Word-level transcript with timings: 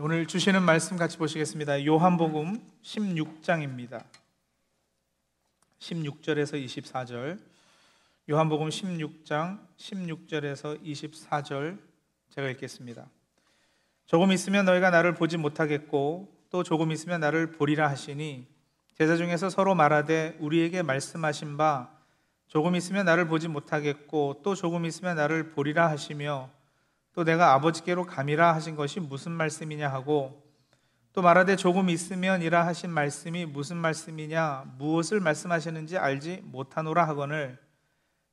오늘 0.00 0.24
주시는 0.26 0.62
말씀 0.62 0.96
같이 0.96 1.18
보시겠습니다. 1.18 1.84
요한복음 1.84 2.62
16장입니다. 2.82 4.02
16절에서 5.80 6.64
24절. 6.64 7.38
요한복음 8.30 8.70
16장 8.70 9.58
16절에서 9.76 10.82
24절 10.82 11.78
제가 12.30 12.48
읽겠습니다. 12.48 13.06
조금 14.06 14.32
있으면 14.32 14.64
너희가 14.64 14.88
나를 14.88 15.12
보지 15.12 15.36
못하겠고 15.36 16.26
또 16.48 16.62
조금 16.62 16.90
있으면 16.90 17.20
나를 17.20 17.52
보리라 17.52 17.90
하시니 17.90 18.46
제자 18.96 19.18
중에서 19.18 19.50
서로 19.50 19.74
말하되 19.74 20.38
우리에게 20.40 20.80
말씀하신 20.80 21.58
바 21.58 21.90
조금 22.48 22.76
있으면 22.76 23.04
나를 23.04 23.26
보지 23.28 23.46
못하겠고 23.48 24.40
또 24.42 24.54
조금 24.54 24.86
있으면 24.86 25.16
나를 25.16 25.50
보리라 25.50 25.90
하시며 25.90 26.48
또 27.14 27.24
내가 27.24 27.52
아버지께로 27.54 28.04
감이라 28.04 28.54
하신 28.54 28.76
것이 28.76 29.00
무슨 29.00 29.32
말씀이냐 29.32 29.88
하고 29.88 30.42
또 31.12 31.20
말하되 31.20 31.56
조금 31.56 31.90
있으면이라 31.90 32.66
하신 32.66 32.90
말씀이 32.90 33.44
무슨 33.44 33.76
말씀이냐 33.76 34.74
무엇을 34.78 35.20
말씀하시는지 35.20 35.98
알지 35.98 36.40
못하노라 36.44 37.06
하거늘 37.06 37.58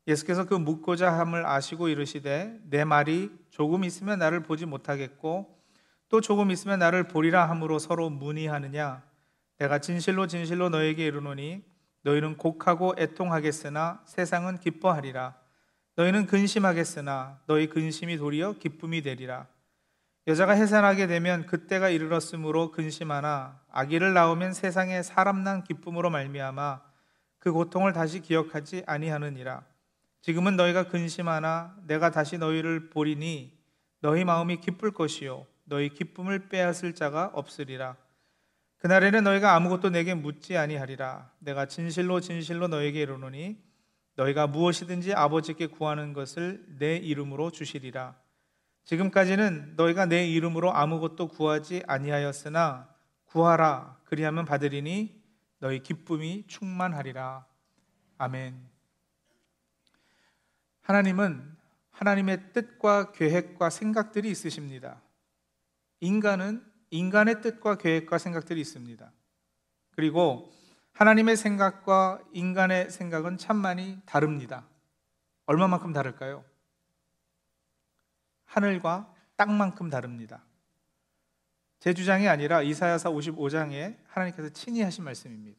예수께서 0.08 0.46
그 0.46 0.56
묻고자 0.56 1.12
함을 1.12 1.46
아시고 1.46 1.88
이르시되 1.88 2.58
내 2.64 2.84
말이 2.84 3.32
조금 3.52 3.84
있으면 3.84 4.18
나를 4.18 4.42
보지 4.42 4.66
못하겠고 4.66 5.60
또 6.10 6.22
조금 6.22 6.50
있으면 6.50 6.80
나를 6.80 7.08
보리라 7.08 7.48
함으로 7.48 7.78
서로 7.78 8.10
문의하느냐. 8.10 9.04
내가 9.60 9.80
진실로 9.80 10.26
진실로 10.26 10.70
너에게 10.70 11.06
이르노니 11.06 11.64
너희는 12.02 12.38
곡하고 12.38 12.96
애통하겠으나 12.98 14.02
세상은 14.06 14.58
기뻐하리라 14.58 15.36
너희는 16.00 16.28
근심하겠으나 16.28 17.42
너희 17.46 17.68
근심이 17.68 18.16
도리어 18.16 18.54
기쁨이 18.54 19.02
되리라. 19.02 19.48
여자가 20.28 20.54
해산하게 20.54 21.08
되면 21.08 21.46
그때가 21.46 21.90
이르렀으므로 21.90 22.72
근심하나 22.72 23.60
아기를 23.70 24.14
낳으면 24.14 24.54
세상에 24.54 25.04
사람 25.04 25.44
난 25.44 25.66
기쁨으로 25.66 26.10
말미암아 26.10 26.82
그 27.40 27.52
고통을 27.52 27.92
다시 27.92 28.22
기억하지 28.22 28.84
아니하느니라. 28.88 29.66
지금은 30.22 30.56
너희가 30.56 30.88
근심하나 30.88 31.76
내가 31.86 32.12
다시 32.12 32.38
너희를 32.38 32.90
보리니 32.92 33.60
너희 34.00 34.24
마음이 34.24 34.62
기쁠 34.62 34.92
것이요 34.92 35.48
너희 35.66 35.90
기쁨을 35.90 36.48
빼앗을 36.48 36.96
자가 36.96 37.32
없으리라. 37.34 37.98
그날에는 38.78 39.26
너희가 39.26 39.54
아무것도 39.54 39.90
내게 39.90 40.14
묻지 40.14 40.56
아니하리라. 40.56 41.30
내가 41.40 41.66
진실로 41.66 42.22
진실로 42.22 42.70
너에게 42.70 43.02
이르노니 43.02 43.69
너희가 44.20 44.48
무엇이든지 44.48 45.14
아버지께 45.14 45.68
구하는 45.68 46.12
것을 46.12 46.66
내 46.78 46.98
이름으로 46.98 47.52
주시리라. 47.52 48.16
지금까지는 48.84 49.76
너희가 49.78 50.08
내 50.08 50.28
이름으로 50.28 50.74
아무것도 50.74 51.30
구하지 51.30 51.84
아니하였으나 51.88 52.94
구하라 53.26 53.98
그리하면 54.06 54.46
받으리니 54.46 55.24
너희 55.60 55.82
기쁨이 55.82 56.46
충만하리라. 56.48 57.46
아멘. 58.18 58.68
하나님은 60.82 61.58
하나님의 61.92 62.54
뜻과 62.54 63.12
계획과 63.14 63.70
생각들이 63.70 64.30
있으십니다. 64.30 65.02
인간은 66.02 66.66
인간의 66.90 67.42
뜻과 67.42 67.78
계획과 67.78 68.18
생각들이 68.18 68.60
있습니다. 68.60 69.12
그리고 69.92 70.52
하나님의 71.00 71.38
생각과 71.38 72.20
인간의 72.34 72.90
생각은 72.90 73.38
참 73.38 73.56
많이 73.56 73.98
다릅니다. 74.06 74.68
얼마만큼 75.46 75.94
다를까요? 75.94 76.44
하늘과 78.44 79.10
땅만큼 79.38 79.90
다릅니다. 79.90 80.44
제 81.80 81.94
주장이 81.94 82.28
아니라 82.28 82.62
이사야서 82.62 83.12
55장에 83.14 83.96
하나님께서 84.08 84.50
친히 84.50 84.82
하신 84.82 85.06
말씀입니다. 85.06 85.58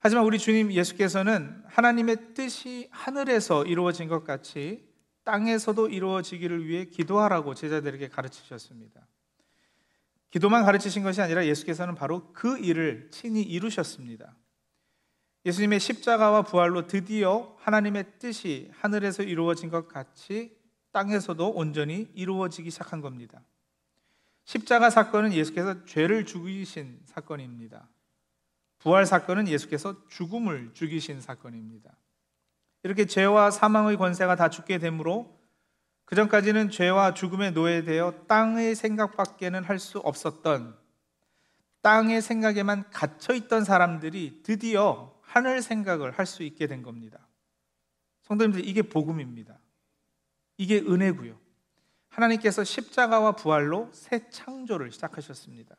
하지만 0.00 0.24
우리 0.24 0.40
주님 0.40 0.72
예수께서는 0.72 1.62
하나님의 1.68 2.34
뜻이 2.34 2.88
하늘에서 2.90 3.64
이루어진 3.64 4.08
것 4.08 4.24
같이 4.24 4.84
땅에서도 5.22 5.88
이루어지기를 5.88 6.66
위해 6.66 6.86
기도하라고 6.86 7.54
제자들에게 7.54 8.08
가르치셨습니다. 8.08 9.06
기도만 10.32 10.64
가르치신 10.64 11.02
것이 11.02 11.20
아니라 11.20 11.46
예수께서는 11.46 11.94
바로 11.94 12.32
그 12.32 12.58
일을 12.58 13.10
친히 13.10 13.42
이루셨습니다. 13.42 14.34
예수님의 15.44 15.78
십자가와 15.78 16.42
부활로 16.42 16.86
드디어 16.86 17.54
하나님의 17.58 18.18
뜻이 18.18 18.70
하늘에서 18.72 19.22
이루어진 19.22 19.68
것 19.68 19.88
같이 19.88 20.56
땅에서도 20.92 21.50
온전히 21.50 22.10
이루어지기 22.14 22.70
시작한 22.70 23.02
겁니다. 23.02 23.42
십자가 24.44 24.88
사건은 24.88 25.34
예수께서 25.34 25.84
죄를 25.84 26.24
죽이신 26.24 27.00
사건입니다. 27.04 27.88
부활 28.78 29.04
사건은 29.04 29.48
예수께서 29.48 30.06
죽음을 30.08 30.70
죽이신 30.72 31.20
사건입니다. 31.20 31.94
이렇게 32.84 33.04
죄와 33.04 33.50
사망의 33.50 33.98
권세가 33.98 34.36
다 34.36 34.48
죽게 34.48 34.78
되므로 34.78 35.38
그 36.12 36.16
전까지는 36.16 36.68
죄와 36.68 37.14
죽음에 37.14 37.52
노예되어 37.52 38.26
땅의 38.28 38.74
생각밖에는 38.74 39.64
할 39.64 39.78
수 39.78 39.98
없었던 39.98 40.76
땅의 41.80 42.20
생각에만 42.20 42.90
갇혀 42.90 43.32
있던 43.32 43.64
사람들이 43.64 44.42
드디어 44.42 45.18
하늘 45.22 45.62
생각을 45.62 46.10
할 46.10 46.26
수 46.26 46.42
있게 46.42 46.66
된 46.66 46.82
겁니다. 46.82 47.26
성도님들 48.24 48.68
이게 48.68 48.82
복음입니다. 48.82 49.58
이게 50.58 50.80
은혜고요. 50.80 51.40
하나님께서 52.10 52.62
십자가와 52.62 53.32
부활로 53.32 53.88
새 53.94 54.28
창조를 54.28 54.92
시작하셨습니다. 54.92 55.74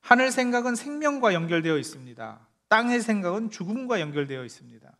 하늘 0.00 0.30
생각은 0.30 0.74
생명과 0.74 1.32
연결되어 1.32 1.78
있습니다. 1.78 2.46
땅의 2.68 3.00
생각은 3.00 3.48
죽음과 3.48 4.00
연결되어 4.00 4.44
있습니다. 4.44 4.92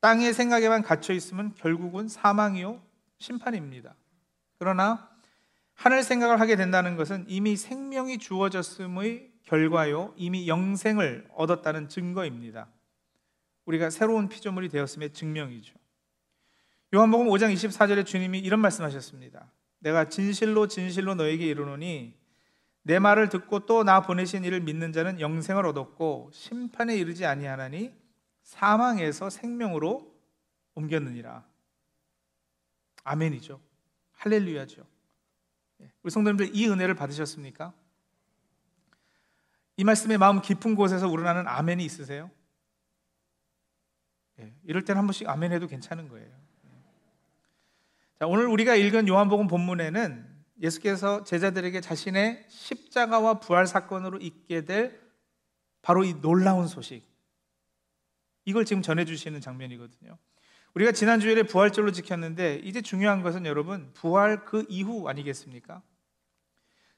땅의 0.00 0.34
생각에만 0.34 0.82
갇혀 0.82 1.12
있으면 1.14 1.54
결국은 1.54 2.08
사망이요 2.08 2.90
심판입니다. 3.22 3.94
그러나 4.58 5.08
하늘 5.74 6.02
생각을 6.02 6.40
하게 6.40 6.56
된다는 6.56 6.96
것은 6.96 7.24
이미 7.28 7.56
생명이 7.56 8.18
주어졌음의 8.18 9.30
결과요, 9.44 10.12
이미 10.16 10.48
영생을 10.48 11.28
얻었다는 11.34 11.88
증거입니다. 11.88 12.68
우리가 13.64 13.90
새로운 13.90 14.28
피조물이 14.28 14.68
되었음의 14.68 15.12
증명이죠. 15.12 15.74
요한복음 16.94 17.28
5장 17.28 17.52
24절에 17.54 18.04
주님이 18.04 18.38
이런 18.40 18.60
말씀하셨습니다. 18.60 19.50
내가 19.78 20.08
진실로 20.08 20.66
진실로 20.66 21.14
너에게 21.14 21.46
이르노니 21.46 22.14
내 22.82 22.98
말을 22.98 23.28
듣고 23.28 23.60
또 23.66 23.84
나 23.84 24.02
보내신 24.02 24.44
이를 24.44 24.60
믿는 24.60 24.92
자는 24.92 25.20
영생을 25.20 25.64
얻었고 25.66 26.30
심판에 26.32 26.96
이르지 26.96 27.24
아니하나니 27.24 27.94
사망에서 28.42 29.30
생명으로 29.30 30.12
옮겼느니라. 30.74 31.51
아멘이죠. 33.04 33.60
할렐루야죠. 34.12 34.86
예, 35.82 35.92
우리 36.02 36.10
성도님들 36.10 36.54
이 36.54 36.68
은혜를 36.68 36.94
받으셨습니까? 36.94 37.72
이 39.76 39.84
말씀에 39.84 40.16
마음 40.16 40.40
깊은 40.40 40.74
곳에서 40.74 41.08
우러나는 41.08 41.48
아멘이 41.48 41.84
있으세요? 41.84 42.30
예, 44.38 44.54
이럴 44.64 44.84
때는 44.84 44.98
한 44.98 45.06
번씩 45.06 45.28
아멘 45.28 45.52
해도 45.52 45.66
괜찮은 45.66 46.08
거예요. 46.08 46.28
예. 46.28 46.70
자, 48.18 48.26
오늘 48.26 48.46
우리가 48.46 48.74
읽은 48.76 49.08
요한복음 49.08 49.46
본문에는 49.48 50.32
예수께서 50.60 51.24
제자들에게 51.24 51.80
자신의 51.80 52.44
십자가와 52.48 53.40
부활 53.40 53.66
사건으로 53.66 54.18
있게 54.18 54.64
될 54.64 55.02
바로 55.80 56.04
이 56.04 56.20
놀라운 56.20 56.68
소식 56.68 57.04
이걸 58.44 58.64
지금 58.64 58.82
전해 58.82 59.04
주시는 59.04 59.40
장면이거든요. 59.40 60.16
우리가 60.74 60.92
지난 60.92 61.20
주일에 61.20 61.42
부활절로 61.42 61.92
지켰는데 61.92 62.56
이제 62.64 62.80
중요한 62.80 63.22
것은 63.22 63.44
여러분 63.44 63.90
부활 63.92 64.44
그 64.44 64.64
이후 64.68 65.08
아니겠습니까? 65.08 65.82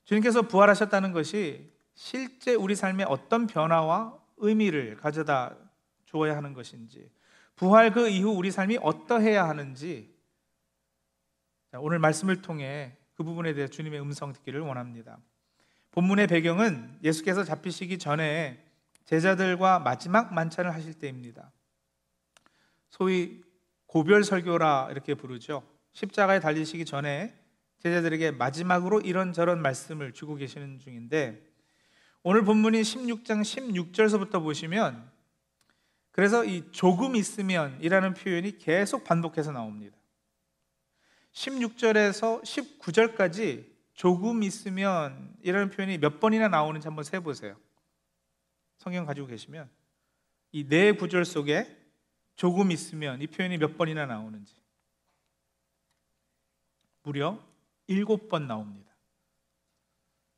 주님께서 0.05 0.43
부활하셨다는 0.43 1.12
것이 1.12 1.73
실제 1.94 2.55
우리 2.55 2.75
삶에 2.75 3.05
어떤 3.05 3.47
변화와 3.47 4.19
의미를 4.37 4.97
가져다 4.97 5.56
주어야 6.05 6.37
하는 6.37 6.53
것인지 6.53 7.11
부활 7.56 7.93
그 7.93 8.09
이후 8.09 8.31
우리 8.31 8.50
삶이 8.50 8.79
어떠해야 8.81 9.49
하는지 9.49 10.15
오늘 11.77 11.99
말씀을 11.99 12.43
통해 12.43 12.97
그 13.15 13.25
부분에 13.25 13.55
대해 13.55 13.69
주님의 13.69 14.00
음성 14.00 14.32
듣기를 14.32 14.61
원합니다. 14.61 15.19
본문의 15.93 16.27
배경은 16.27 16.99
예수께서 17.03 17.44
잡히시기 17.44 17.99
전에 17.99 18.65
제자들과 19.05 19.81
마지막 19.81 20.32
만찬을 20.35 20.73
하실 20.75 20.94
때입니다. 20.94 21.53
소위 22.91 23.44
고별 23.94 24.25
설교라 24.25 24.88
이렇게 24.91 25.14
부르죠. 25.14 25.62
십자가에 25.93 26.41
달리시기 26.41 26.85
전에 26.85 27.32
제자들에게 27.79 28.32
마지막으로 28.32 29.00
이런저런 29.00 29.62
말씀을 29.62 30.12
주고 30.12 30.35
계시는 30.35 30.81
중인데 30.81 31.41
오늘 32.25 32.44
본문이 32.44 32.81
16장 32.81 33.43
16절서부터 33.43 34.43
보시면 34.43 35.08
그래서 36.11 36.44
이 36.44 36.64
조금 36.73 37.14
있으면이라는 37.14 38.14
표현이 38.14 38.58
계속 38.58 39.05
반복해서 39.05 39.52
나옵니다. 39.52 39.96
16절에서 41.32 42.43
19절까지 42.43 43.64
조금 43.93 44.43
있으면 44.43 45.37
이라는 45.43 45.70
표현이 45.70 45.99
몇 45.99 46.19
번이나 46.19 46.49
나오는지 46.49 46.88
한번 46.88 47.05
세 47.05 47.20
보세요. 47.20 47.56
성경 48.76 49.06
가지고 49.06 49.29
계시면 49.29 49.70
이 50.50 50.67
네 50.67 50.91
구절 50.91 51.25
속에 51.25 51.84
조금 52.37 52.71
있으면 52.71 53.21
이 53.23 53.27
표현이 53.27 53.59
몇 53.59 53.77
번이나 53.77 54.07
나오는지 54.07 54.55
무려 57.03 57.39
일곱 57.87 58.29
번 58.29 58.47
나옵니다. 58.47 58.93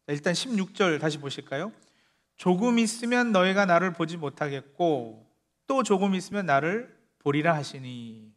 일단 0.08 0.34
16절 0.34 1.00
다시 1.00 1.19
보실까요? 1.19 1.72
조금 2.37 2.78
있으면 2.78 3.32
너희가 3.32 3.66
나를 3.66 3.93
보지 3.93 4.16
못하겠고 4.16 5.26
또 5.66 5.82
조금 5.82 6.14
있으면 6.14 6.46
나를 6.46 6.96
보리라 7.19 7.54
하시니. 7.54 8.32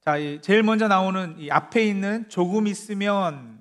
자, 0.00 0.16
제일 0.40 0.62
먼저 0.62 0.88
나오는 0.88 1.38
이 1.38 1.50
앞에 1.50 1.84
있는 1.84 2.28
조금 2.28 2.66
있으면은 2.66 3.60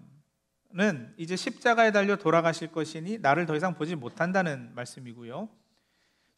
이제 1.17 1.35
십자가에 1.35 1.91
달려 1.91 2.15
돌아가실 2.15 2.71
것이니 2.71 3.19
나를 3.19 3.45
더 3.45 3.55
이상 3.55 3.75
보지 3.75 3.95
못한다는 3.95 4.73
말씀이고요. 4.73 5.49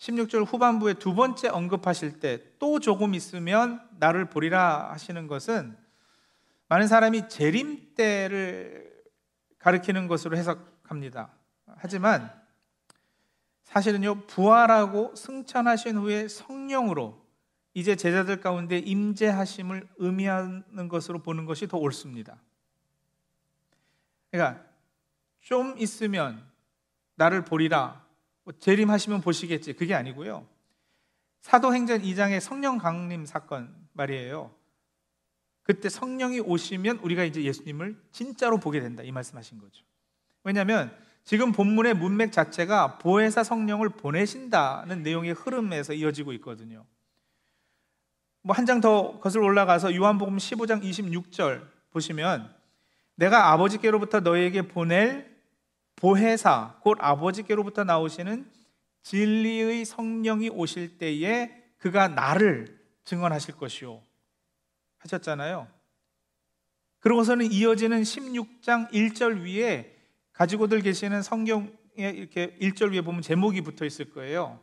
16절 0.02 0.52
후반부에 0.52 0.96
두 0.96 1.14
번째 1.14 1.50
언급하실 1.50 2.20
때 2.20 2.52
또 2.58 2.80
조금 2.80 3.14
있으면 3.14 3.82
나를 4.00 4.30
보리라 4.30 4.92
하시는 4.92 5.28
것은 5.28 5.78
많은 6.70 6.88
사람이 6.88 7.30
재림 7.30 7.96
때를 7.96 9.04
가리키는 9.60 10.08
것으로 10.08 10.38
해석합니다. 10.38 11.32
하지만 11.76 12.32
사실은요 13.64 14.28
부활하고 14.28 15.16
승천하신 15.16 15.98
후에 15.98 16.28
성령으로 16.28 17.20
이제 17.74 17.96
제자들 17.96 18.42
가운데 18.42 18.78
임재하심을 18.78 19.88
의미하는 19.98 20.88
것으로 20.88 21.20
보는 21.24 21.46
것이 21.46 21.68
더 21.68 21.78
옳습니다. 21.78 22.38
그러니까 24.32 24.64
좀 25.40 25.76
있으면 25.78 26.44
나를 27.16 27.44
보리라 27.46 28.06
뭐 28.44 28.54
재림하시면 28.58 29.22
보시겠지 29.22 29.74
그게 29.74 29.94
아니고요. 29.94 30.48
사도행전 31.42 32.02
2장의 32.02 32.40
성령 32.40 32.78
강림 32.78 33.26
사건 33.26 33.74
말이에요. 33.94 34.52
그때 35.64 35.90
성령이 35.90 36.40
오시면 36.40 36.98
우리가 37.00 37.24
이제 37.24 37.44
예수님을 37.44 38.00
진짜로 38.12 38.58
보게 38.60 38.80
된다 38.80 39.04
이 39.04 39.12
말씀하신 39.12 39.60
거죠. 39.60 39.84
왜냐하면 40.44 40.96
지금 41.24 41.52
본문의 41.52 41.94
문맥 41.94 42.32
자체가 42.32 42.98
보혜사 42.98 43.44
성령을 43.44 43.90
보내신다는 43.90 45.04
내용의 45.04 45.34
흐름에서 45.34 45.94
이어지고 45.94 46.34
있거든요. 46.34 46.86
뭐 48.44 48.56
한 48.56 48.66
장 48.66 48.82
더 48.82 49.20
거슬러 49.20 49.46
올라가서 49.46 49.96
요한복음 49.96 50.38
15장 50.38 50.82
26절 50.84 51.68
보시면 51.92 52.52
내가 53.16 53.52
아버지께로부터 53.52 54.22
너에게 54.22 54.64
보낼 54.68 55.31
보혜사 56.02 56.80
곧 56.82 56.98
아버지께로부터 57.00 57.84
나오시는 57.84 58.52
진리의 59.04 59.86
성령이 59.86 60.50
오실 60.50 60.98
때에 60.98 61.56
그가 61.78 62.08
나를 62.08 62.80
증언하실 63.04 63.56
것이요 63.58 64.02
하셨잖아요. 64.98 65.68
그러고서는 67.02 67.52
이어지는 67.52 68.02
16장 68.02 68.92
1절 68.92 69.44
위에 69.44 69.96
가지고들 70.34 70.82
계시는 70.82 71.22
성경에 71.22 71.70
이렇게 71.96 72.58
1절 72.60 72.94
위에 72.94 73.02
보면 73.02 73.22
제목이 73.22 73.62
붙어 73.62 73.86
있을 73.86 74.10
거예요. 74.12 74.60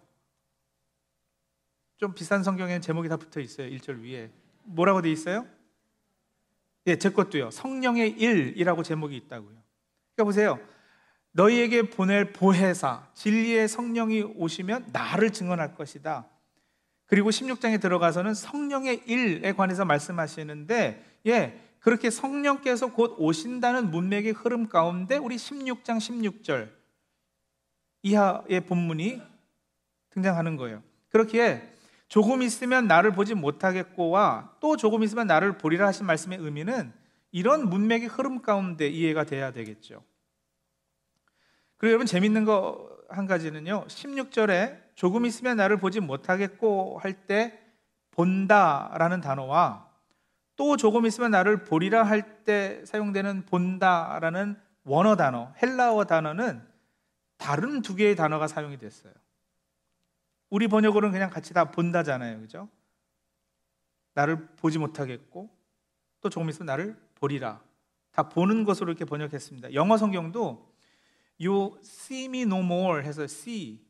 좀 1.99 2.15
비싼 2.15 2.43
성경에는 2.43 2.81
제목이 2.81 3.09
다 3.09 3.17
붙어 3.17 3.39
있어요. 3.39 3.69
1절 3.69 4.03
위에. 4.03 4.33
뭐라고 4.65 5.03
돼 5.03 5.11
있어요? 5.13 5.47
예, 6.89 6.97
제 6.97 7.11
것도요. 7.11 7.53
성령의 7.53 8.11
일이라고 8.11 8.83
제목이 8.83 9.17
있다고요. 9.17 9.63
그러니까 10.15 10.25
보세요. 10.25 10.78
너희에게 11.33 11.91
보낼 11.91 12.33
보혜사, 12.33 13.09
진리의 13.15 13.69
성령이 13.69 14.23
오시면 14.37 14.91
나를 14.93 15.31
증언할 15.31 15.75
것이다. 15.75 16.27
그리고 17.07 17.31
16장에 17.31 17.81
들어가서는 17.81 18.35
성령의 18.35 19.03
일에 19.07 19.53
관해서 19.53 19.85
말씀하시는데, 19.85 21.05
예, 21.27 21.61
그렇게 21.81 22.11
성령께서 22.11 22.93
곧 22.93 23.15
오신다는 23.19 23.91
문맥의 23.91 24.33
흐름 24.33 24.69
가운데 24.69 25.17
우리 25.17 25.37
16장 25.37 25.99
16절 25.99 26.71
이하의 28.03 28.67
본문이 28.67 29.23
등장하는 30.11 30.57
거예요. 30.57 30.83
그렇기에 31.11 31.73
조금 32.09 32.43
있으면 32.43 32.87
나를 32.87 33.13
보지 33.13 33.35
못하겠고와 33.35 34.57
또 34.61 34.77
조금 34.77 35.03
있으면 35.03 35.27
나를 35.27 35.59
보리라 35.59 35.87
하신 35.87 36.07
말씀의 36.07 36.39
의미는 36.39 36.93
이런 37.31 37.69
문맥의 37.69 38.09
흐름 38.09 38.41
가운데 38.41 38.89
이해가 38.89 39.25
돼야 39.25 39.53
되겠죠. 39.53 40.03
그리고 41.79 41.93
여러분 41.93 42.07
재밌는 42.07 42.45
거 42.45 42.89
한 43.09 43.27
가지는요. 43.27 43.87
16절에 43.87 44.79
조금 44.95 45.25
있으면 45.25 45.57
나를 45.57 45.79
보지 45.79 46.01
못하겠고 46.01 46.99
할 46.99 47.27
때 47.27 47.59
본다라는 48.11 49.21
단어와 49.21 49.89
또 50.57 50.77
조금 50.77 51.07
있으면 51.07 51.31
나를 51.31 51.65
보리라 51.65 52.03
할 52.03 52.43
때 52.45 52.85
사용되는 52.85 53.47
본다라는 53.47 54.61
원어 54.85 55.17
단어, 55.17 55.53
헬라어 55.63 56.05
단어는 56.05 56.67
다른 57.37 57.83
두 57.83 57.95
개의 57.95 58.17
단어가 58.17 58.49
사용이 58.49 58.79
됐어요. 58.79 59.13
우리 60.51 60.67
번역으로는 60.67 61.13
그냥 61.13 61.31
같이 61.31 61.53
다 61.55 61.71
본다잖아요. 61.71 62.41
그죠? 62.41 62.69
나를 64.15 64.49
보지 64.57 64.79
못하겠고 64.79 65.49
또 66.21 66.29
조금 66.31 66.49
있으면 66.49 66.67
나를 66.67 66.97
보리라. 67.15 67.63
다 68.11 68.29
보는 68.29 68.65
것으로 68.65 68.91
이렇게 68.91 69.05
번역했습니다. 69.05 69.75
영어 69.75 69.97
성경도 69.97 70.68
you 71.41 71.79
see 71.83 72.25
me 72.27 72.43
no 72.43 72.59
more 72.59 73.03
해서 73.05 73.23
see 73.25 73.85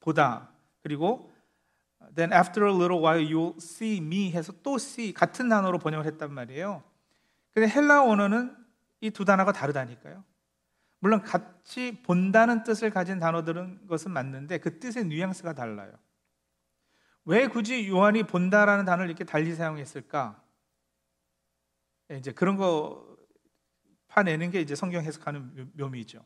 보다 0.00 0.50
그리고 0.82 1.32
Then 2.14 2.32
after 2.32 2.66
a 2.66 2.72
little 2.72 3.02
while 3.02 3.24
you'll 3.24 3.56
see 3.56 3.98
me 3.98 4.30
해서 4.30 4.52
또 4.62 4.74
see 4.76 5.12
같은 5.12 5.48
단어로 5.48 5.78
번역을 5.78 6.06
했단 6.06 6.32
말이에요. 6.32 6.84
근데 7.52 7.68
헬라 7.68 8.04
언어는 8.04 8.56
이 9.00 9.10
두 9.10 9.24
단어가 9.24 9.52
다르다니까요. 9.52 10.24
물론 11.00 11.22
같이 11.22 12.02
본다는 12.02 12.62
뜻을 12.62 12.90
가진 12.90 13.18
단어들은 13.18 13.86
것은 13.86 14.10
맞는데 14.10 14.58
그 14.58 14.78
뜻의 14.78 15.06
뉘앙스가 15.06 15.54
달라요. 15.54 15.92
왜 17.24 17.48
굳이 17.48 17.88
요한이 17.88 18.24
본다라는 18.24 18.84
단어를 18.84 19.08
이렇게 19.08 19.24
달리 19.24 19.54
사용했을까? 19.54 20.42
예, 22.12 22.18
이제 22.18 22.32
그런 22.32 22.56
거 22.56 23.16
파내는 24.08 24.50
게 24.50 24.60
이제 24.60 24.74
성경 24.74 25.02
해석하는 25.02 25.72
묘미죠. 25.74 26.24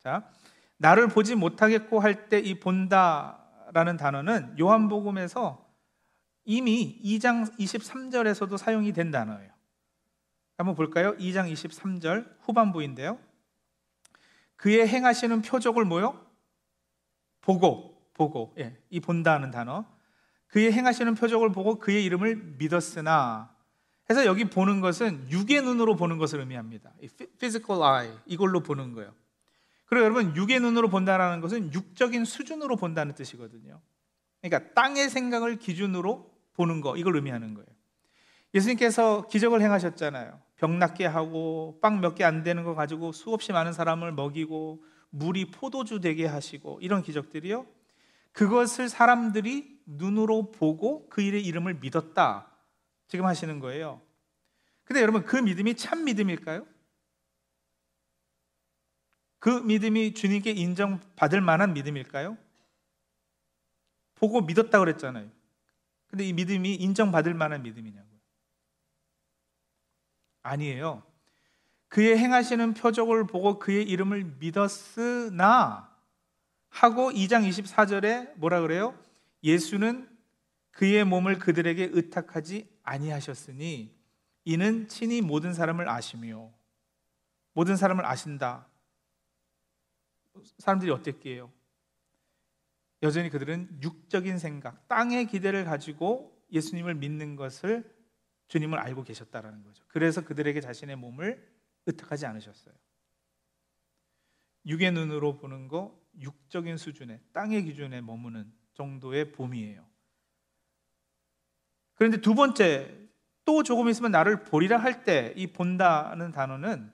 자, 0.00 0.30
나를 0.78 1.08
보지 1.08 1.34
못하겠고 1.34 2.00
할 2.00 2.28
때 2.28 2.40
이 2.40 2.58
본다 2.58 3.36
라는 3.72 3.96
단어는 3.96 4.58
요한복음에서 4.58 5.64
이미 6.44 7.00
2장 7.04 7.56
23절에서도 7.58 8.56
사용이 8.56 8.92
된 8.92 9.10
단어예요. 9.10 9.50
한번 10.58 10.74
볼까요? 10.74 11.16
2장 11.16 11.52
23절 11.52 12.36
후반부인데요. 12.40 13.18
그의 14.56 14.88
행하시는 14.88 15.42
표적을 15.42 15.84
뭐요? 15.84 16.26
보고, 17.40 18.02
보고, 18.12 18.54
예, 18.58 18.76
이 18.90 19.00
본다는 19.00 19.50
단어. 19.50 19.86
그의 20.48 20.72
행하시는 20.72 21.14
표적을 21.14 21.52
보고 21.52 21.78
그의 21.78 22.04
이름을 22.04 22.56
믿었으나 22.58 23.54
해서 24.10 24.26
여기 24.26 24.44
보는 24.44 24.80
것은 24.80 25.30
육의 25.30 25.62
눈으로 25.62 25.94
보는 25.96 26.18
것을 26.18 26.40
의미합니다. 26.40 26.92
physical 27.38 27.82
eye 27.82 28.18
이걸로 28.26 28.60
보는 28.60 28.92
거예요. 28.92 29.14
그리고 29.90 30.04
여러분 30.04 30.34
육의 30.36 30.60
눈으로 30.60 30.88
본다라는 30.88 31.40
것은 31.40 31.74
육적인 31.74 32.24
수준으로 32.24 32.76
본다는 32.76 33.14
뜻이거든요. 33.14 33.80
그러니까 34.40 34.72
땅의 34.72 35.10
생각을 35.10 35.56
기준으로 35.58 36.30
보는 36.54 36.80
거 36.80 36.96
이걸 36.96 37.16
의미하는 37.16 37.54
거예요. 37.54 37.66
예수님께서 38.54 39.26
기적을 39.26 39.60
행하셨잖아요. 39.60 40.40
병 40.56 40.78
낫게 40.78 41.06
하고 41.06 41.78
빵 41.82 42.00
몇 42.00 42.14
개 42.14 42.24
안 42.24 42.42
되는 42.44 42.62
거 42.64 42.74
가지고 42.74 43.12
수없이 43.12 43.52
많은 43.52 43.72
사람을 43.72 44.12
먹이고 44.12 44.84
물이 45.10 45.50
포도주 45.50 46.00
되게 46.00 46.24
하시고 46.26 46.78
이런 46.80 47.02
기적들이요. 47.02 47.66
그것을 48.32 48.88
사람들이 48.88 49.80
눈으로 49.86 50.52
보고 50.52 51.08
그 51.08 51.20
일의 51.20 51.44
이름을 51.44 51.74
믿었다. 51.80 52.46
지금 53.08 53.26
하시는 53.26 53.58
거예요. 53.58 54.00
근데 54.84 55.02
여러분 55.02 55.24
그 55.24 55.36
믿음이 55.36 55.74
참 55.74 56.04
믿음일까요? 56.04 56.64
그 59.40 59.48
믿음이 59.48 60.14
주님께 60.14 60.50
인정받을 60.52 61.40
만한 61.40 61.72
믿음일까요? 61.72 62.36
보고 64.14 64.42
믿었다 64.42 64.78
그랬잖아요. 64.78 65.28
근데 66.06 66.24
이 66.26 66.32
믿음이 66.32 66.74
인정받을 66.74 67.34
만한 67.34 67.62
믿음이냐고요. 67.62 68.20
아니에요. 70.42 71.02
그의 71.88 72.18
행하시는 72.18 72.74
표적을 72.74 73.26
보고 73.26 73.58
그의 73.58 73.82
이름을 73.88 74.36
믿었으나 74.38 75.90
하고 76.68 77.10
2장 77.10 77.48
24절에 77.48 78.36
뭐라 78.36 78.60
그래요? 78.60 78.96
예수는 79.42 80.08
그의 80.70 81.04
몸을 81.04 81.38
그들에게 81.38 81.90
의탁하지 81.92 82.68
아니하셨으니 82.82 83.94
이는 84.44 84.88
친히 84.88 85.20
모든 85.20 85.54
사람을 85.54 85.88
아시며 85.88 86.50
모든 87.52 87.76
사람을 87.76 88.04
아신다. 88.04 88.69
사람들이 90.58 90.90
어땠기에요? 90.90 91.52
여전히 93.02 93.30
그들은 93.30 93.80
육적인 93.82 94.38
생각, 94.38 94.86
땅의 94.88 95.26
기대를 95.26 95.64
가지고 95.64 96.38
예수님을 96.52 96.94
믿는 96.96 97.36
것을 97.36 97.90
주님을 98.48 98.78
알고 98.78 99.04
계셨다라는 99.04 99.62
거죠. 99.62 99.84
그래서 99.88 100.22
그들에게 100.24 100.60
자신의 100.60 100.96
몸을 100.96 101.48
의탁하지 101.86 102.26
않으셨어요. 102.26 102.74
육의 104.66 104.92
눈으로 104.92 105.36
보는 105.38 105.68
거 105.68 105.98
육적인 106.20 106.76
수준의 106.76 107.20
땅의 107.32 107.64
기준에 107.64 108.00
머무는 108.00 108.52
정도의 108.74 109.32
봄이에요. 109.32 109.86
그런데 111.94 112.20
두 112.20 112.34
번째 112.34 112.98
또 113.44 113.62
조금 113.62 113.88
있으면 113.88 114.10
나를 114.10 114.44
보리라 114.44 114.76
할 114.78 115.04
때 115.04 115.32
이 115.36 115.46
본다는 115.46 116.32
단어는 116.32 116.92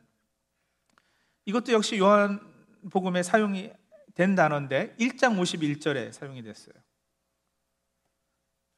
이것도 1.47 1.73
역시 1.73 1.99
요한 1.99 2.41
복음에 2.91 3.23
사용이 3.23 3.73
된 4.15 4.35
단어인데 4.35 4.97
1장 4.99 5.39
51절에 5.39 6.13
사용이 6.13 6.43
됐어요. 6.43 6.75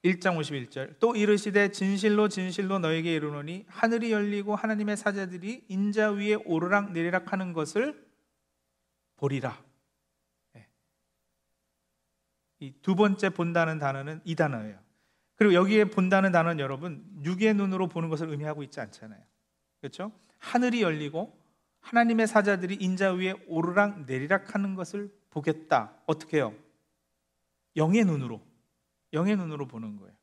1장 0.05 0.39
51절 0.39 0.99
또 1.01 1.17
이르시되 1.17 1.71
진실로 1.73 2.29
진실로 2.29 2.79
너에게 2.79 3.15
이르노니 3.15 3.67
하늘이 3.69 4.13
열리고 4.13 4.55
하나님의 4.55 4.97
사자들이 4.97 5.65
인자 5.69 6.13
위에 6.13 6.35
오르락 6.35 6.93
내리락 6.93 7.33
하는 7.33 7.53
것을 7.53 8.07
보리라. 9.17 9.63
네. 10.53 10.69
이두 12.61 12.95
번째 12.95 13.31
본다는 13.31 13.79
단어는 13.79 14.21
이 14.25 14.35
단어예요. 14.35 14.79
그리고 15.35 15.55
여기에 15.55 15.87
본다는 15.87 16.33
단어는 16.33 16.59
여러분 16.61 17.05
육의 17.25 17.55
눈으로 17.55 17.89
보는 17.89 18.09
것을 18.09 18.29
의미하고 18.29 18.63
있지 18.63 18.81
않잖아요. 18.81 19.21
그렇죠? 19.81 20.13
하늘이 20.39 20.83
열리고 20.83 21.38
하나님의 21.89 22.27
사자들이 22.27 22.75
인자 22.75 23.13
위에 23.13 23.35
오르락 23.47 24.05
내리락 24.05 24.55
하는 24.55 24.75
것을 24.75 25.11
보겠다. 25.31 25.95
어떻게 26.07 26.37
해요? 26.37 26.55
영의 27.77 28.05
눈으로. 28.05 28.43
영의 29.15 29.37
눈으로 29.37 29.67
보는 29.67 29.97
거예요. 29.97 30.15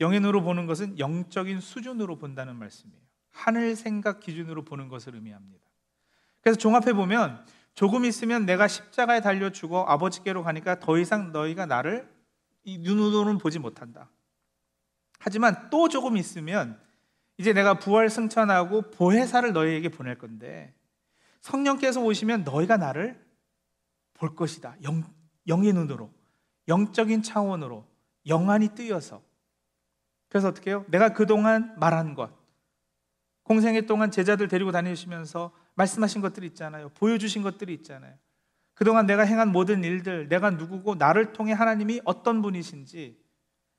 영의 0.00 0.20
눈으로 0.20 0.42
보는 0.42 0.66
것은 0.66 0.98
영적인 0.98 1.60
수준으로 1.60 2.18
본다는 2.18 2.56
말씀이에요. 2.56 3.00
하늘 3.30 3.76
생각 3.76 4.20
기준으로 4.20 4.64
보는 4.64 4.88
것을 4.88 5.14
의미합니다. 5.14 5.64
그래서 6.42 6.58
종합해 6.58 6.92
보면 6.92 7.46
조금 7.74 8.04
있으면 8.04 8.44
내가 8.44 8.68
십자가에 8.68 9.22
달려 9.22 9.50
죽어 9.50 9.84
아버지께로 9.84 10.42
가니까 10.42 10.80
더 10.80 10.98
이상 10.98 11.32
너희가 11.32 11.64
나를 11.64 12.12
이 12.64 12.76
눈으로는 12.76 13.38
보지 13.38 13.58
못한다. 13.58 14.10
하지만 15.18 15.70
또 15.70 15.88
조금 15.88 16.18
있으면 16.18 16.78
이제 17.38 17.52
내가 17.52 17.74
부활 17.78 18.10
승천하고 18.10 18.90
보혜사를 18.90 19.52
너희에게 19.52 19.88
보낼 19.88 20.18
건데 20.18 20.74
성령께서 21.40 22.00
오시면 22.00 22.44
너희가 22.44 22.76
나를 22.76 23.20
볼 24.14 24.34
것이다. 24.34 24.76
영, 24.84 25.02
영의 25.48 25.72
눈으로, 25.72 26.12
영적인 26.68 27.22
차원으로 27.22 27.86
영안이 28.26 28.68
뜨여서. 28.74 29.22
그래서 30.28 30.48
어떻게 30.48 30.70
해요? 30.70 30.84
내가 30.88 31.12
그동안 31.12 31.74
말한 31.78 32.14
것, 32.14 32.30
공생애 33.42 33.82
동안 33.82 34.10
제자들 34.10 34.48
데리고 34.48 34.70
다니시면서 34.70 35.52
말씀하신 35.74 36.20
것들이 36.20 36.46
있잖아요. 36.48 36.90
보여주신 36.90 37.42
것들이 37.42 37.74
있잖아요. 37.74 38.14
그동안 38.74 39.06
내가 39.06 39.22
행한 39.22 39.50
모든 39.52 39.84
일들, 39.84 40.28
내가 40.28 40.50
누구고 40.50 40.94
나를 40.94 41.32
통해 41.32 41.52
하나님이 41.52 42.00
어떤 42.04 42.40
분이신지 42.40 43.20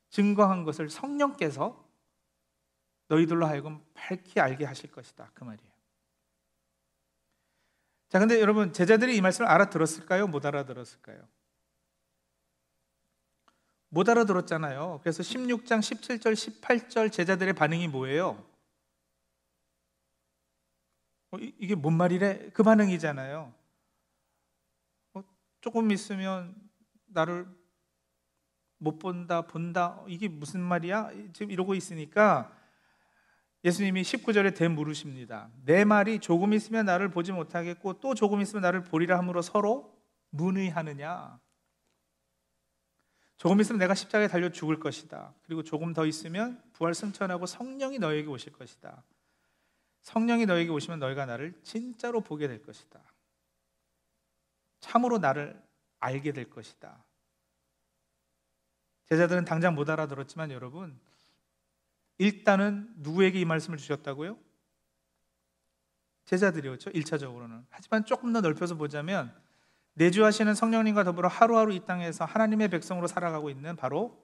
증거한 0.10 0.64
것을 0.64 0.90
성령께서 0.90 1.83
너희들로 3.08 3.46
하여금 3.46 3.84
밝히 3.94 4.40
알게 4.40 4.66
하실 4.66 4.92
것이다. 4.92 5.32
그 5.34 5.44
말이에요. 5.44 5.72
자, 8.10 8.20
근데 8.20 8.40
여러분, 8.40 8.72
제자들이 8.74 9.16
이 9.18 9.22
말씀을 9.22 9.50
알아들었을까요? 9.50 10.28
못 10.28 10.46
알아들었을까요? 10.46 11.28
못 13.90 14.10
알아들었잖아요. 14.10 15.00
그래서 15.02 15.22
16장 15.24 15.80
17절, 15.80 16.34
18절 16.34 17.12
제자들의 17.12 17.54
반응이 17.54 17.88
뭐예요? 17.88 18.44
어, 21.32 21.38
이, 21.38 21.68
게 21.68 21.76
뭔 21.76 21.94
말이래? 21.94 22.50
그 22.54 22.64
반응이잖아요. 22.64 23.54
어, 25.14 25.24
조금 25.62 25.92
있으면 25.92 26.56
나를 27.06 27.48
못 28.78 29.00
본다, 29.00 29.42
본다. 29.42 30.04
이게 30.08 30.28
무슨 30.28 30.60
말이야? 30.60 31.12
지금 31.34 31.52
이러고 31.52 31.74
있으니까 31.74 32.52
예수님이 33.64 34.02
19절에 34.02 34.56
대물으십니다. 34.56 35.50
내 35.64 35.86
말이 35.86 36.20
조금 36.20 36.54
있으면 36.54 36.86
나를 36.86 37.10
보지 37.10 37.32
못하겠고 37.32 38.00
또 38.00 38.14
조금 38.14 38.42
있으면 38.42 38.62
나를 38.62 38.84
보리라 38.84 39.18
함으로 39.18 39.42
서로 39.42 39.98
문의하느냐? 40.32 41.40
조금 43.38 43.60
있으면 43.62 43.80
내가 43.80 43.94
십자가에 43.94 44.28
달려 44.28 44.50
죽을 44.50 44.80
것이다. 44.80 45.34
그리고 45.44 45.64
조금 45.64 45.94
더 45.94 46.06
있으면 46.06 46.62
부활 46.74 46.94
승천하고 46.94 47.46
성령이 47.46 48.00
너에게 48.00 48.28
오실 48.28 48.54
것이다. 48.54 49.04
성령이 50.02 50.46
너에게 50.46 50.70
오시면 50.70 51.00
너희가 51.00 51.26
나를 51.26 51.54
진짜로 51.64 52.22
보게 52.22 52.48
될 52.48 52.62
것이다. 52.62 53.02
참으로 54.82 55.18
나를 55.18 55.62
알게 56.00 56.34
될 56.34 56.50
것이다. 56.50 57.04
제자들은 59.06 59.46
당장 59.46 59.76
못 59.76 59.90
알아들었지만 59.90 60.52
여러분 60.52 61.00
일단은 62.18 62.94
누구에게 62.98 63.40
이 63.40 63.46
말씀을 63.46 63.78
주셨다고요? 63.78 64.38
제자들이었죠. 66.26 66.92
1차적으로는. 66.92 67.66
하지만 67.70 68.06
조금 68.06 68.32
더 68.34 68.42
넓혀서 68.42 68.76
보자면 68.76 69.34
내주하시는 69.96 70.56
성령님과 70.56 71.04
더불어 71.04 71.28
하루하루 71.28 71.74
이 71.74 71.80
땅에서 71.86 72.26
하나님의 72.26 72.70
백성으로 72.70 73.08
살아가고 73.08 73.50
있는 73.50 73.76
바로 73.76 74.24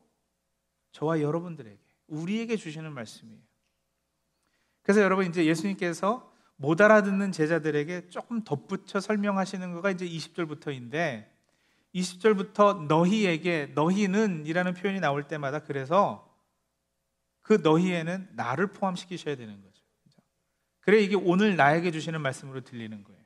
저와 0.92 1.22
여러분들에게 1.22 1.78
우리에게 2.08 2.56
주시는 2.56 2.92
말씀이에요. 2.94 3.40
그래서 4.82 5.02
여러분 5.02 5.26
이제 5.26 5.46
예수님께서 5.46 6.34
못 6.56 6.82
알아듣는 6.82 7.32
제자들에게 7.32 8.10
조금 8.10 8.44
덧붙여 8.44 9.00
설명하시는 9.00 9.74
거가 9.74 9.92
이제 9.92 10.06
20절부터인데 10.06 11.28
20절부터 11.96 12.88
너희에게 12.88 13.72
너희는 13.76 14.46
이라는 14.46 14.74
표현이 14.74 15.00
나올 15.00 15.28
때마다 15.28 15.60
그래서 15.60 16.29
그 17.50 17.58
너희에는 17.64 18.30
나를 18.34 18.68
포함시키셔야 18.74 19.36
되는 19.36 19.60
거죠. 19.60 19.82
그래 20.82 21.00
이게 21.00 21.16
오늘 21.16 21.56
나에게 21.56 21.90
주시는 21.90 22.22
말씀으로 22.22 22.62
들리는 22.62 23.04
거예요. 23.04 23.20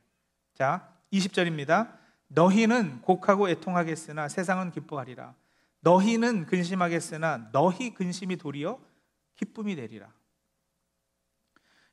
자, 0.54 0.88
20절입니다. 1.12 1.92
너희는 2.28 3.02
곡하고 3.02 3.50
애통하겠으나 3.50 4.30
세상은 4.30 4.70
기뻐하리라. 4.70 5.34
너희는 5.80 6.46
근심하겠으나 6.46 7.50
너희 7.52 7.92
근심이 7.92 8.38
도리어 8.38 8.80
기쁨이 9.36 9.76
되리라. 9.76 10.10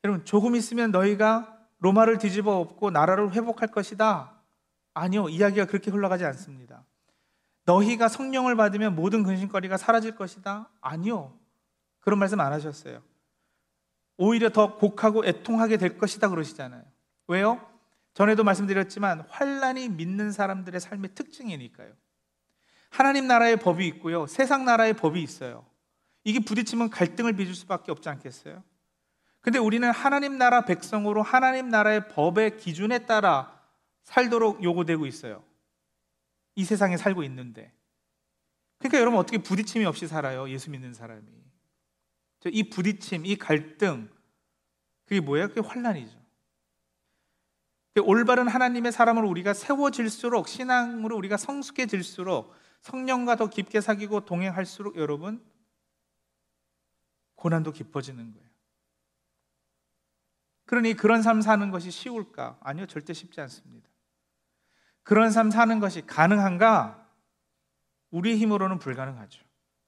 여러분, 0.05 0.23
조금 0.23 0.55
있으면 0.55 0.91
너희가 0.91 1.67
로마를 1.79 2.17
뒤집어 2.17 2.59
엎고 2.59 2.91
나라를 2.91 3.33
회복할 3.33 3.67
것이다. 3.67 4.41
아니요, 4.93 5.27
이야기가 5.27 5.65
그렇게 5.65 5.91
흘러가지 5.91 6.23
않습니다. 6.23 6.85
너희가 7.65 8.07
성령을 8.07 8.55
받으면 8.55 8.95
모든 8.95 9.23
근심거리가 9.23 9.75
사라질 9.75 10.15
것이다. 10.15 10.69
아니요. 10.79 11.40
그런 12.01 12.20
말씀 12.20 12.39
안 12.39 12.51
하셨어요. 12.51 13.01
오히려 14.17 14.50
더 14.50 14.77
곡하고 14.77 15.25
애통하게 15.25 15.77
될 15.77 15.98
것이다 15.98 16.29
그러시잖아요. 16.29 16.84
왜요? 17.27 17.65
전에도 18.13 18.43
말씀드렸지만 18.43 19.22
환란이 19.29 19.89
믿는 19.89 20.31
사람들의 20.31 20.79
삶의 20.79 21.15
특징이니까요. 21.15 21.93
하나님 22.89 23.25
나라의 23.25 23.58
법이 23.58 23.88
있고요. 23.88 24.27
세상 24.27 24.65
나라의 24.65 24.93
법이 24.93 25.22
있어요. 25.24 25.65
이게 26.24 26.39
부딪히면 26.39 26.89
갈등을 26.89 27.34
빚을 27.34 27.55
수밖에 27.55 27.91
없지 27.91 28.10
않겠어요? 28.10 28.63
근데 29.39 29.58
우리는 29.58 29.89
하나님 29.89 30.38
나라 30.38 30.65
백성으로 30.65 31.24
하나님 31.24 31.70
나라의 31.70 32.10
법의 32.10 32.58
기준에 32.58 33.00
따라 33.05 33.60
살도록 34.03 34.63
요구되고 34.63 35.05
있어요. 35.05 35.43
이 36.55 36.63
세상에 36.63 36.98
살고 36.98 37.24
있는데. 37.24 37.74
그러니까 38.77 39.00
여러분 39.00 39.20
어떻게 39.20 39.38
부딪힘이 39.38 39.86
없이 39.86 40.08
살아요? 40.08 40.50
예수 40.50 40.70
믿는 40.70 40.93
사람이. 40.93 41.22
이 42.50 42.69
부딪힘, 42.69 43.25
이 43.25 43.36
갈등, 43.36 44.10
그게 45.05 45.19
뭐예요? 45.19 45.48
그게 45.50 45.62
환란이죠. 45.62 46.19
올바른 48.03 48.48
하나님의 48.48 48.91
사람으로 48.91 49.29
우리가 49.29 49.53
세워질수록 49.53 50.48
신앙으로 50.48 51.17
우리가 51.17 51.38
성숙해질수록 51.38 52.53
성령과 52.81 53.36
더 53.36 53.48
깊게 53.48 53.81
사귀고 53.81 54.25
동행할수록 54.25 54.95
여러분 54.95 55.43
고난도 57.36 57.74
깊어지는 57.74 58.33
거예요. 58.33 58.50
그러니 60.65 60.93
그런 60.93 61.21
삶 61.21 61.41
사는 61.41 61.69
것이 61.69 61.91
쉬울까? 61.91 62.57
아니요, 62.62 62.86
절대 62.86 63.13
쉽지 63.13 63.41
않습니다. 63.41 63.89
그런 65.03 65.31
삶 65.31 65.51
사는 65.51 65.79
것이 65.79 66.05
가능한가? 66.05 67.10
우리의 68.12 68.38
힘으로는 68.38 68.79
불가능하죠. 68.79 69.43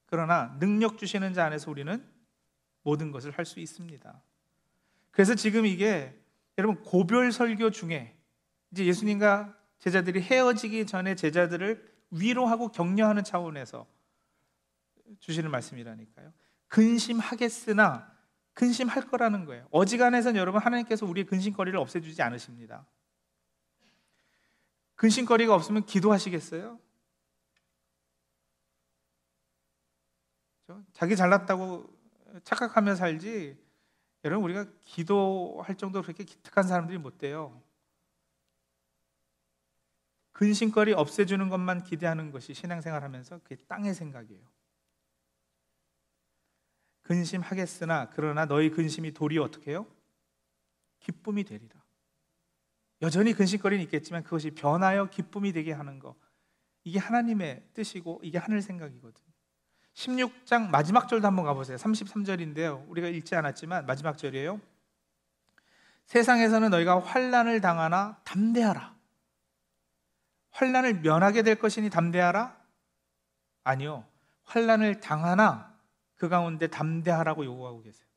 그러나 0.07 0.57
능력 0.60 0.98
주시는 0.98 1.33
자 1.33 1.45
안에서 1.45 1.72
우리는 1.72 2.05
모든 2.84 3.12
것을 3.12 3.32
할 3.32 3.46
수 3.46 3.60
있습니다. 3.60 4.22
그래서 5.12 5.36
지금 5.36 5.66
이게 5.66 6.18
여러분 6.58 6.82
고별 6.84 7.32
설교 7.32 7.72
중에 7.72 8.18
이제 8.72 8.86
예수님과 8.86 9.58
제자들이 9.80 10.22
헤어지기 10.22 10.86
전에 10.86 11.16
제자들을 11.16 11.94
위로하고 12.12 12.70
격려하는 12.70 13.24
차원에서 13.24 13.88
주시는 15.20 15.52
말씀이라니까요. 15.52 16.34
근심하겠으나 16.68 18.12
근심할 18.54 19.08
거라는 19.08 19.46
거예요. 19.46 19.68
어지간해선 19.72 20.36
여러분 20.36 20.62
하나님께서 20.62 21.06
우리의 21.06 21.25
근심거리를 21.25 21.78
없애주지 21.78 22.22
않으십니다. 22.22 22.86
근심거리가 24.96 25.54
없으면 25.54 25.86
기도하시겠어요? 25.86 26.80
자기 30.94 31.16
잘났다고 31.16 31.92
착각하며 32.44 32.96
살지 32.96 33.58
여러분 34.25 34.46
우리가 34.46 34.66
기도할 34.82 35.75
정도로 35.75 36.04
그렇게 36.04 36.24
기특한 36.24 36.68
사람들이 36.68 36.98
못 36.98 37.18
돼요. 37.18 37.62
근심거리 40.32 40.94
없애주는 40.94 41.48
것만 41.50 41.84
기대하는 41.84 42.32
것이 42.32 42.54
신앙생활하면서 42.54 43.40
그게 43.40 43.56
땅의 43.68 43.94
생각이에요. 43.94 44.42
근심하겠으나 47.04 48.10
그러나 48.13 48.46
너희 48.46 48.70
근심이 48.70 49.13
도리어 49.13 49.44
어떻게 49.44 49.72
해요? 49.72 49.86
기쁨이 51.00 51.44
되리라. 51.44 51.84
여전히 53.02 53.34
근심거리는 53.34 53.84
있겠지만 53.84 54.24
그것이 54.24 54.52
변하여 54.52 55.10
기쁨이 55.10 55.52
되게 55.52 55.74
하는 55.74 56.00
거. 56.00 56.16
이게 56.86 57.00
하나님의 57.00 57.70
뜻이고 57.74 58.22
이게 58.24 58.38
하늘 58.38 58.62
생각이거든요. 58.62 59.33
16장 59.95 60.69
마지막 60.69 61.07
절도 61.07 61.27
한번 61.27 61.45
가보세요. 61.45 61.77
33절인데요. 61.77 62.88
우리가 62.89 63.07
읽지 63.07 63.35
않았지만 63.35 63.85
마지막 63.85 64.17
절이에요. 64.17 64.59
세상에서는 66.05 66.69
너희가 66.69 67.00
환란을 67.00 67.62
당하나 67.62 68.17
담대하라. 68.23 68.93
환란을 70.51 71.01
면하게 71.01 71.43
될 71.43 71.55
것이니 71.55 71.89
담대하라? 71.89 72.55
아니요. 73.63 74.05
환란을 74.43 75.00
당하나 75.00 75.73
그 76.15 76.29
가운데 76.29 76.67
담대하라고 76.67 77.45
요구하고 77.45 77.81
계세요. 77.81 78.07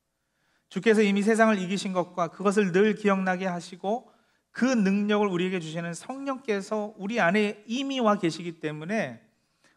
주께서 0.68 1.02
이미 1.02 1.23
세상을 1.23 1.59
이기신 1.59 1.92
것과 1.92 2.28
그것을 2.28 2.73
늘 2.73 2.95
기억나게 2.95 3.47
하시고 3.47 4.12
그 4.50 4.64
능력을 4.64 5.26
우리에게 5.26 5.61
주시는 5.61 5.95
성령께서 5.95 6.95
우리 6.97 7.21
안에 7.21 7.62
이미 7.66 8.00
와 8.00 8.18
계시기 8.18 8.61
때문에 8.61 9.25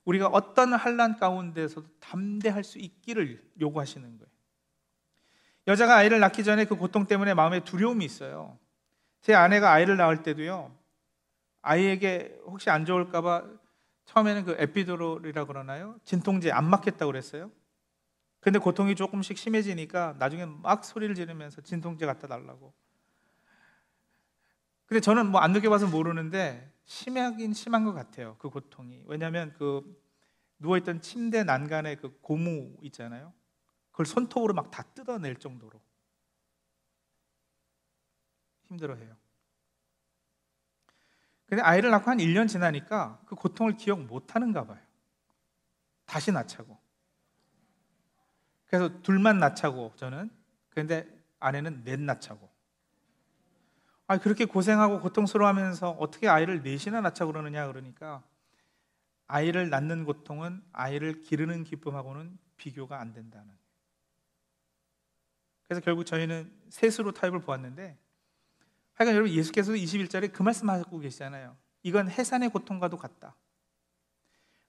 우리가 0.10 0.28
어떤 0.28 0.74
환란 0.74 1.18
가운데서도 1.18 1.88
담대할 2.00 2.64
수 2.64 2.80
있기를 2.80 3.44
요구하시는 3.62 4.18
거예요. 4.18 4.32
여자가 5.68 5.98
아이를 5.98 6.20
낳기 6.20 6.44
전에 6.44 6.66
그 6.66 6.76
고통 6.76 7.06
때문에 7.06 7.36
마음에 7.36 7.64
두려움이 7.64 8.04
있어요. 8.06 8.58
제 9.22 9.36
아내가 9.36 9.72
아이를 9.72 9.98
낳을 9.98 10.24
때도요. 10.24 10.76
아이에게 11.62 12.40
혹시 12.46 12.72
안 12.72 12.86
좋을까 12.86 13.22
봐 13.22 13.44
처음에는 14.06 14.46
그 14.46 14.56
에피드롤이라 14.58 15.46
그러나요? 15.46 16.00
진통제 16.04 16.52
안 16.52 16.68
맞겠다고 16.68 17.12
그랬어요. 17.12 17.52
근데 18.40 18.58
고통이 18.58 18.96
조금씩 18.96 19.38
심해지니까 19.38 20.16
나중에 20.18 20.46
막 20.46 20.84
소리를 20.86 21.14
지르면서 21.14 21.62
진통제 21.62 22.08
갖다 22.08 22.28
달라고. 22.28 22.74
근데 24.88 25.02
저는 25.02 25.28
뭐 25.28 25.40
안 25.42 25.52
느껴봐서 25.52 25.86
모르는데 25.86 26.74
심하긴 26.90 27.54
심한 27.54 27.84
것 27.86 27.94
같아요. 27.94 28.36
그 28.40 28.50
고통이. 28.50 29.04
왜냐하면 29.06 29.54
그 29.54 30.04
누워있던 30.58 31.02
침대 31.02 31.44
난간에 31.44 31.96
그 31.98 32.20
고무 32.20 32.78
있잖아요. 32.82 33.32
그걸 33.92 34.08
손톱으로 34.08 34.56
막 34.56 34.72
다 34.72 34.82
뜯어낼 34.82 35.36
정도로 35.36 35.80
힘들어해요. 38.64 39.16
근데 41.46 41.62
아이를 41.62 41.92
낳고 41.92 42.10
한 42.10 42.18
1년 42.18 42.48
지나니까 42.48 43.22
그 43.28 43.36
고통을 43.36 43.78
기억 43.78 44.02
못 44.02 44.34
하는가 44.34 44.66
봐요. 44.66 44.82
다시 46.06 46.32
낳자고. 46.32 46.76
그래서 48.66 49.00
둘만 49.04 49.38
낳자고 49.38 49.94
저는. 49.96 50.32
근데 50.70 51.08
아내는 51.40 51.84
넷 51.84 52.00
낳자고. 52.00 52.49
아, 54.10 54.18
그렇게 54.18 54.46
고생하고 54.46 55.02
고통스러워하면서 55.02 55.92
어떻게 55.92 56.28
아이를 56.28 56.64
넷이나 56.64 57.00
낳자 57.00 57.28
그러느냐 57.28 57.68
그러니까 57.68 58.24
아이를 59.28 59.70
낳는 59.70 60.04
고통은 60.04 60.64
아이를 60.74 61.22
기르는 61.22 61.64
기쁨하고는 61.64 62.36
비교가 62.58 63.00
안 63.00 63.14
된다는. 63.14 63.54
그래서 65.68 65.80
결국 65.82 66.06
저희는 66.06 66.52
셋으로 66.70 67.12
타협을 67.12 67.42
보았는데 67.42 68.00
하여간 68.96 69.14
여러분 69.14 69.32
예수께서도 69.32 69.78
21절에 69.78 70.34
그 70.34 70.42
말씀하고 70.42 70.98
계시잖아요. 70.98 71.56
이건 71.84 72.10
해산의 72.10 72.50
고통과도 72.50 72.98
같다. 72.98 73.36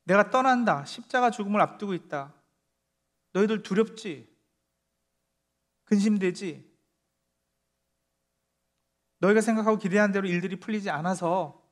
내가 0.04 0.28
떠난다. 0.28 0.84
십자가 0.84 1.30
죽음을 1.30 1.62
앞두고 1.62 1.94
있다. 1.94 2.34
너희들 3.32 3.62
두렵지? 3.62 4.28
근심되지? 5.86 6.69
너희가 9.20 9.40
생각하고 9.40 9.78
기대한 9.78 10.12
대로 10.12 10.26
일들이 10.26 10.56
풀리지 10.56 10.90
않아서 10.90 11.62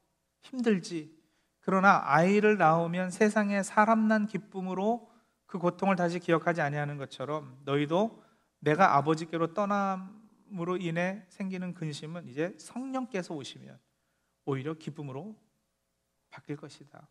힘들지. 0.41 1.17
그러나 1.61 2.01
아이를 2.05 2.57
낳으면 2.57 3.11
세상에 3.11 3.63
사람 3.63 4.09
난 4.09 4.27
기쁨으로 4.27 5.11
그 5.47 5.59
고통을 5.59 5.97
다시 5.97 6.19
기억하지 6.19 6.61
아니하는 6.61 6.97
것처럼 6.99 7.59
너희도 7.65 8.23
내가 8.61 8.97
아버지께로 8.97 9.55
떠남으로 9.55 10.77
인해 10.79 11.25
생기는 11.29 11.75
근심은 11.75 12.29
이제 12.29 12.55
성령께서 12.59 13.35
오시면 13.35 13.79
오히려 14.45 14.75
기쁨으로 14.75 15.37
바뀔 16.31 16.57
것이다. 16.57 17.09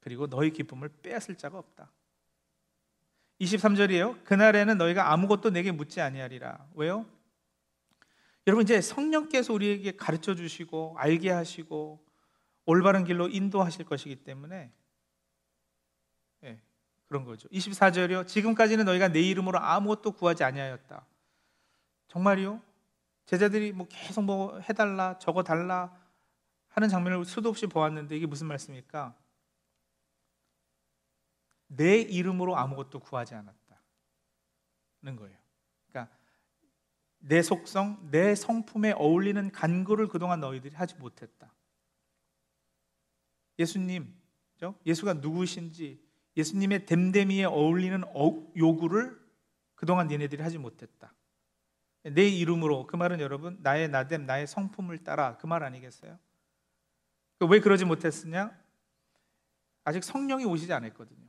그리고 0.00 0.26
너희 0.26 0.50
기쁨을 0.50 0.88
빼앗을 1.02 1.36
자가 1.36 1.58
없다. 1.58 1.90
23절이에요. 3.40 4.24
그날에는 4.24 4.78
너희가 4.78 5.12
아무것도 5.12 5.50
내게 5.50 5.72
묻지 5.72 6.00
아니하리라. 6.00 6.66
왜요? 6.74 7.06
여러분 8.46 8.64
이제 8.64 8.80
성령께서 8.80 9.52
우리에게 9.52 9.96
가르쳐 9.96 10.34
주시고 10.34 10.96
알게 10.98 11.30
하시고 11.30 12.04
올바른 12.64 13.04
길로 13.04 13.28
인도하실 13.28 13.84
것이기 13.84 14.16
때문에 14.24 14.72
네, 16.40 16.60
그런 17.06 17.24
거죠. 17.24 17.48
24절이요. 17.48 18.26
지금까지는 18.26 18.84
너희가 18.84 19.08
내 19.08 19.20
이름으로 19.20 19.58
아무것도 19.58 20.12
구하지 20.12 20.44
아니하였다. 20.44 21.06
정말이요? 22.08 22.60
제자들이 23.26 23.72
뭐 23.72 23.86
계속 23.88 24.24
뭐 24.24 24.58
해달라, 24.60 25.18
저거 25.18 25.42
달라 25.42 25.96
하는 26.68 26.88
장면을 26.88 27.24
수도 27.24 27.48
없이 27.48 27.66
보았는데 27.66 28.16
이게 28.16 28.26
무슨 28.26 28.48
말씀입니까? 28.48 29.14
내 31.68 32.00
이름으로 32.00 32.56
아무것도 32.56 32.98
구하지 33.00 33.34
않았다는 33.34 35.16
거예요. 35.16 35.41
내 37.24 37.40
속성, 37.40 38.08
내 38.10 38.34
성품에 38.34 38.92
어울리는 38.92 39.50
간구를 39.52 40.08
그동안 40.08 40.40
너희들이 40.40 40.74
하지 40.74 40.94
못했다. 40.96 41.52
예수님, 43.58 44.12
예수가 44.84 45.14
누구신지, 45.14 46.02
예수님의 46.36 46.86
댐댐이에 46.86 47.44
어울리는 47.44 48.02
요구를 48.56 49.20
그동안 49.74 50.08
니네들이 50.08 50.42
하지 50.42 50.58
못했다. 50.58 51.14
내 52.04 52.26
이름으로 52.26 52.86
그 52.86 52.96
말은 52.96 53.20
여러분 53.20 53.58
나의 53.62 53.88
나됨, 53.88 54.26
나의 54.26 54.46
성품을 54.46 55.04
따라 55.04 55.36
그 55.36 55.46
말 55.46 55.62
아니겠어요? 55.62 56.18
왜 57.48 57.60
그러지 57.60 57.84
못했느냐? 57.84 58.56
아직 59.84 60.02
성령이 60.04 60.44
오시지 60.44 60.72
않았거든요. 60.72 61.26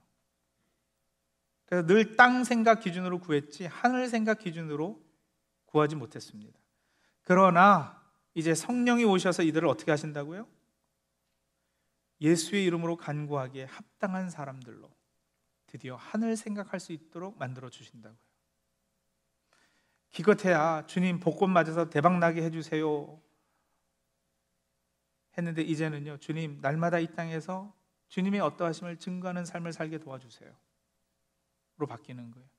그래서 1.66 1.88
늘 1.88 2.16
땅 2.16 2.44
생각 2.44 2.80
기준으로 2.82 3.20
구했지 3.20 3.66
하늘 3.66 4.08
생각 4.08 4.40
기준으로 4.40 5.04
구하지 5.74 5.96
못했습니다. 5.96 6.58
그러나 7.24 8.00
이제 8.36 8.54
성령이 8.54 9.06
오셔서 9.06 9.42
이들을 9.44 9.68
어떻게 9.68 9.90
하신다고요? 9.92 10.48
예수의 12.22 12.64
이름으로 12.66 12.96
간구하기에 12.96 13.66
합당한 13.66 14.30
사람들로 14.30 14.90
드디어 15.66 15.96
하늘 15.96 16.38
생각할 16.38 16.80
수 16.80 16.94
있도록 16.94 17.40
만들어 17.40 17.70
주신다고요. 17.70 18.20
기껏해야 20.12 20.86
주님 20.86 21.20
복권 21.20 21.50
맞아서 21.50 21.90
대박 21.90 22.20
나게 22.20 22.44
해 22.44 22.52
주세요. 22.52 23.20
했는데 25.36 25.64
이제는요, 25.64 26.18
주님 26.18 26.60
날마다 26.62 27.00
이 27.00 27.08
땅에서 27.16 27.74
주님의 28.10 28.42
어떠하심을 28.42 28.98
증거하는 28.98 29.44
삶을 29.44 29.74
살게 29.74 29.98
도와주세요. 29.98 30.56
로 31.78 31.88
바뀌는 31.88 32.30
거예요. 32.30 32.53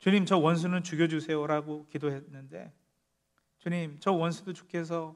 주님 0.00 0.24
저 0.24 0.38
원수는 0.38 0.82
죽여주세요라고 0.82 1.86
기도했는데 1.86 2.72
주님 3.58 3.98
저 4.00 4.12
원수도 4.12 4.54
주께서 4.54 5.14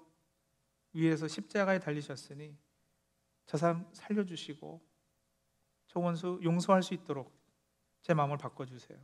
위에서 0.93 1.27
십자가에 1.27 1.79
달리셨으니 1.79 2.55
저 3.47 3.57
사람 3.57 3.87
살려주시고 3.93 4.81
저 5.87 6.01
원수 6.01 6.39
용서할 6.45 6.83
수 6.83 6.93
있도록 6.93 7.35
제 8.03 8.13
마음을 8.13 8.37
바꿔주세요. 8.37 8.99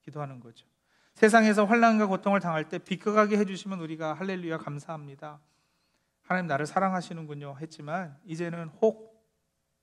기도하는 0.00 0.40
거죠. 0.40 0.66
세상에서 1.12 1.66
환난과 1.66 2.06
고통을 2.06 2.40
당할 2.40 2.70
때 2.70 2.78
비껴가게 2.78 3.36
해주시면 3.36 3.80
우리가 3.80 4.14
할렐루야 4.14 4.56
감사합니다. 4.56 5.40
하나님 6.22 6.46
나를 6.46 6.64
사랑하시는군요 6.64 7.58
했지만 7.60 8.18
이제는 8.24 8.68
혹 8.80 9.22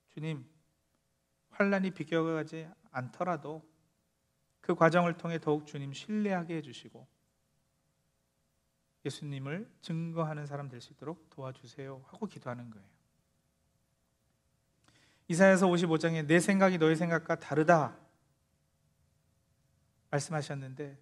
주님 0.08 0.44
환란이 1.52 1.92
비껴가지 1.92 2.68
않더라도 2.92 3.64
그 4.70 4.76
과정을 4.76 5.18
통해 5.18 5.40
더욱 5.40 5.66
주님 5.66 5.94
신뢰하게 5.94 6.58
해주시고 6.58 7.08
예수님을 9.04 9.68
증거하는 9.82 10.46
사람 10.46 10.70
될 10.70 10.80
수 10.80 10.94
있도록 10.94 11.28
도와주세요 11.32 12.04
하고 12.06 12.28
기도하는 12.28 12.70
거예요. 12.70 12.88
이사야서 15.28 15.66
55장에 15.66 16.28
내 16.28 16.40
생각이 16.40 16.78
너의 16.78 16.96
생각과 16.98 17.40
다르다 17.40 17.98
말씀하셨는데 20.12 21.00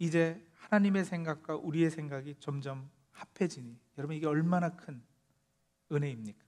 이제 0.00 0.44
하나님의 0.54 1.04
생각과 1.04 1.54
우리의 1.58 1.92
생각이 1.92 2.34
점점 2.40 2.90
합해지니 3.12 3.78
여러분 3.98 4.16
이게 4.16 4.26
얼마나 4.26 4.74
큰 4.74 5.00
은혜입니까? 5.92 6.44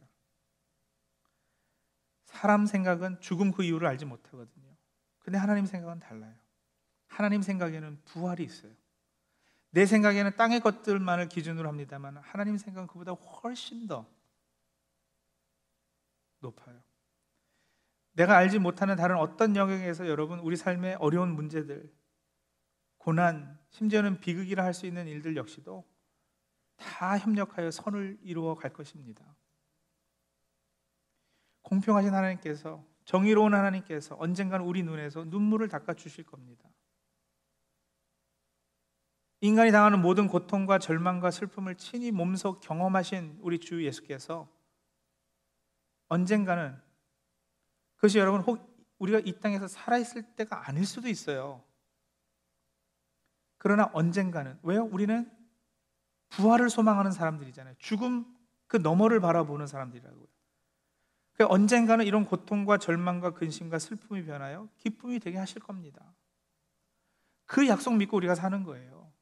사람 2.25 2.67
생각은 2.67 3.21
죽음 3.21 3.53
그 3.53 3.63
이유를 3.63 3.87
알지 3.87 4.07
못하거든요. 4.07 4.72
근데 5.23 5.39
하나님 5.39 5.67
생각은 5.67 6.01
달라요. 6.01 6.35
하나님 7.07 7.43
생각에는 7.43 8.01
부활이 8.05 8.45
있어요. 8.45 8.73
내 9.71 9.87
생각에는 9.87 10.37
땅의 10.37 10.61
것들만을 10.61 11.29
기준으로 11.29 11.69
합니다만 11.69 12.19
하나님 12.19 12.59
생각은 12.59 12.87
그보다 12.89 13.13
훨씬 13.13 13.87
더 13.87 14.07
높아요. 16.41 16.83
내가 18.13 18.37
알지 18.37 18.59
못하는 18.59 18.97
다른 18.97 19.17
어떤 19.17 19.57
영역에서 19.57 20.07
여러분 20.09 20.39
우리 20.41 20.57
삶의 20.57 20.97
어려운 20.97 21.35
문제들, 21.35 21.91
고난, 22.99 23.59
심지어는 23.71 24.21
비극이라 24.21 24.63
할 24.63 24.75
수 24.75 24.87
있는 24.87 25.07
일들 25.07 25.37
역시도 25.37 25.85
다 26.77 27.19
협력하여 27.19 27.71
선을 27.71 28.19
이루어 28.23 28.55
갈 28.55 28.73
것입니다. 28.73 29.25
공평하신 31.63 32.13
하나님께서 32.13 32.85
정의로운 33.05 33.55
하나님께서 33.55 34.17
언젠가는 34.19 34.65
우리 34.65 34.83
눈에서 34.83 35.25
눈물을 35.25 35.69
닦아 35.69 35.95
주실 35.95 36.25
겁니다. 36.25 36.69
인간이 39.41 39.73
당하는 39.73 40.01
모든 40.01 40.29
고통과 40.29 40.79
절망과 40.79 41.33
슬픔을 41.33 41.75
친히 41.75 42.13
몸소 42.13 42.61
경험하신 42.61 43.39
우리 43.41 43.59
주 43.59 43.85
예수께서 43.85 44.49
언젠가는 46.09 46.81
그것이 47.97 48.19
여러분 48.19 48.41
혹 48.43 48.73
우리가 48.99 49.21
이 49.25 49.33
땅에서 49.41 49.67
살아있을 49.67 50.37
때가 50.37 50.69
아닐 50.69 50.87
수도 50.87 51.09
있어요. 51.09 51.65
그러나 53.59 53.91
언젠가는 53.93 54.59
왜요? 54.63 54.85
우리는 54.85 55.29
부활을 56.29 56.71
소망하는 56.71 57.11
사람들이잖아요. 57.11 57.75
죽음 57.79 58.25
그 58.69 58.77
너머를 58.77 59.21
바라보는 59.21 59.67
사람들이라고요. 59.67 60.27
그 61.35 61.45
언젠가는 61.47 62.05
이런 62.05 62.25
고통과 62.25 62.79
절망과 62.79 63.35
근심과 63.35 63.79
슬픔이 63.79 64.25
변하여 64.25 64.69
기쁨이 64.79 65.19
되게 65.19 65.39
하실 65.39 65.61
겁니다. 65.61 66.15
그 67.47 67.67
약속 67.69 67.95
믿고 67.97 68.17
우리가 68.17 68.35
사는 68.35 68.63
거예요. 68.65 69.13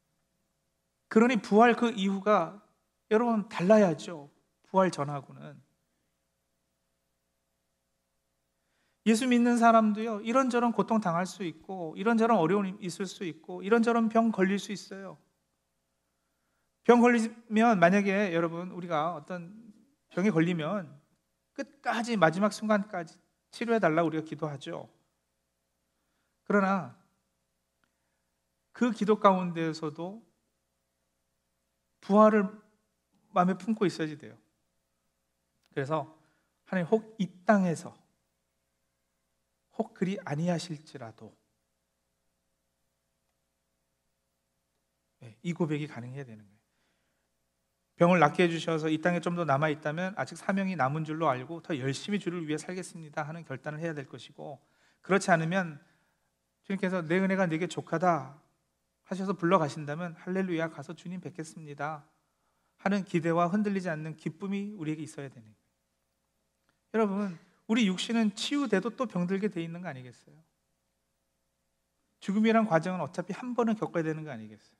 그러니 1.08 1.36
부활 1.36 1.74
그 1.74 1.90
이후가 1.90 2.62
여러분 3.10 3.48
달라야죠. 3.48 4.30
부활 4.64 4.90
전하고는. 4.90 5.60
예수 9.06 9.26
믿는 9.26 9.56
사람도요, 9.56 10.20
이런저런 10.20 10.72
고통 10.72 11.00
당할 11.00 11.26
수 11.26 11.42
있고, 11.42 11.94
이런저런 11.96 12.38
어려움이 12.38 12.76
있을 12.80 13.06
수 13.06 13.24
있고, 13.24 13.62
이런저런 13.62 14.08
병 14.08 14.30
걸릴 14.30 14.58
수 14.58 14.72
있어요. 14.72 15.18
병 16.84 17.00
걸리면, 17.00 17.80
만약에 17.80 18.34
여러분, 18.34 18.70
우리가 18.70 19.14
어떤 19.14 19.72
병에 20.10 20.30
걸리면 20.30 21.00
끝까지, 21.64 22.16
마지막 22.16 22.52
순간까지 22.52 23.18
치료해 23.50 23.78
달라고 23.78 24.08
우리가 24.08 24.24
기도하죠. 24.24 24.88
그러나 26.44 26.96
그 28.72 28.90
기도 28.92 29.18
가운데에서도 29.20 30.22
부활을 32.00 32.48
마음에 33.32 33.54
품고 33.56 33.86
있어야지 33.86 34.18
돼요. 34.18 34.36
그래서 35.70 36.18
하나님 36.64 36.88
혹 36.90 37.16
이 37.18 37.28
땅에서 37.44 37.96
혹 39.78 39.94
그리 39.94 40.18
아니하실지라도 40.24 41.36
네, 45.20 45.36
이 45.42 45.52
고백이 45.52 45.86
가능해야 45.86 46.24
되는 46.24 46.44
거예요. 46.46 46.59
병을 48.00 48.18
낫게 48.18 48.44
해주셔서 48.44 48.88
이 48.88 48.98
땅에 49.02 49.20
좀 49.20 49.36
더 49.36 49.44
남아 49.44 49.68
있다면 49.68 50.14
아직 50.16 50.36
사명이 50.36 50.74
남은 50.74 51.04
줄로 51.04 51.28
알고 51.28 51.60
더 51.60 51.78
열심히 51.78 52.18
주를 52.18 52.48
위해 52.48 52.56
살겠습니다 52.56 53.22
하는 53.22 53.44
결단을 53.44 53.78
해야 53.78 53.92
될 53.92 54.06
것이고 54.06 54.58
그렇지 55.02 55.30
않으면 55.30 55.80
주님께서 56.64 57.02
내 57.02 57.18
은혜가 57.18 57.46
내게 57.46 57.66
족하다 57.66 58.40
하셔서 59.04 59.34
불러가신다면 59.34 60.16
할렐루야 60.18 60.70
가서 60.70 60.94
주님 60.94 61.20
뵙겠습니다 61.20 62.04
하는 62.78 63.04
기대와 63.04 63.48
흔들리지 63.48 63.90
않는 63.90 64.16
기쁨이 64.16 64.72
우리에게 64.78 65.02
있어야 65.02 65.28
되는 65.28 65.42
거예요. 65.42 65.56
여러분, 66.94 67.38
우리 67.66 67.86
육신은 67.86 68.34
치유돼도 68.34 68.90
또 68.96 69.04
병들게 69.06 69.48
돼 69.48 69.62
있는 69.62 69.82
거 69.82 69.88
아니겠어요? 69.88 70.34
죽음이란 72.20 72.66
과정은 72.66 73.00
어차피 73.00 73.34
한 73.34 73.54
번은 73.54 73.74
겪어야 73.74 74.02
되는 74.02 74.24
거 74.24 74.30
아니겠어요? 74.30 74.79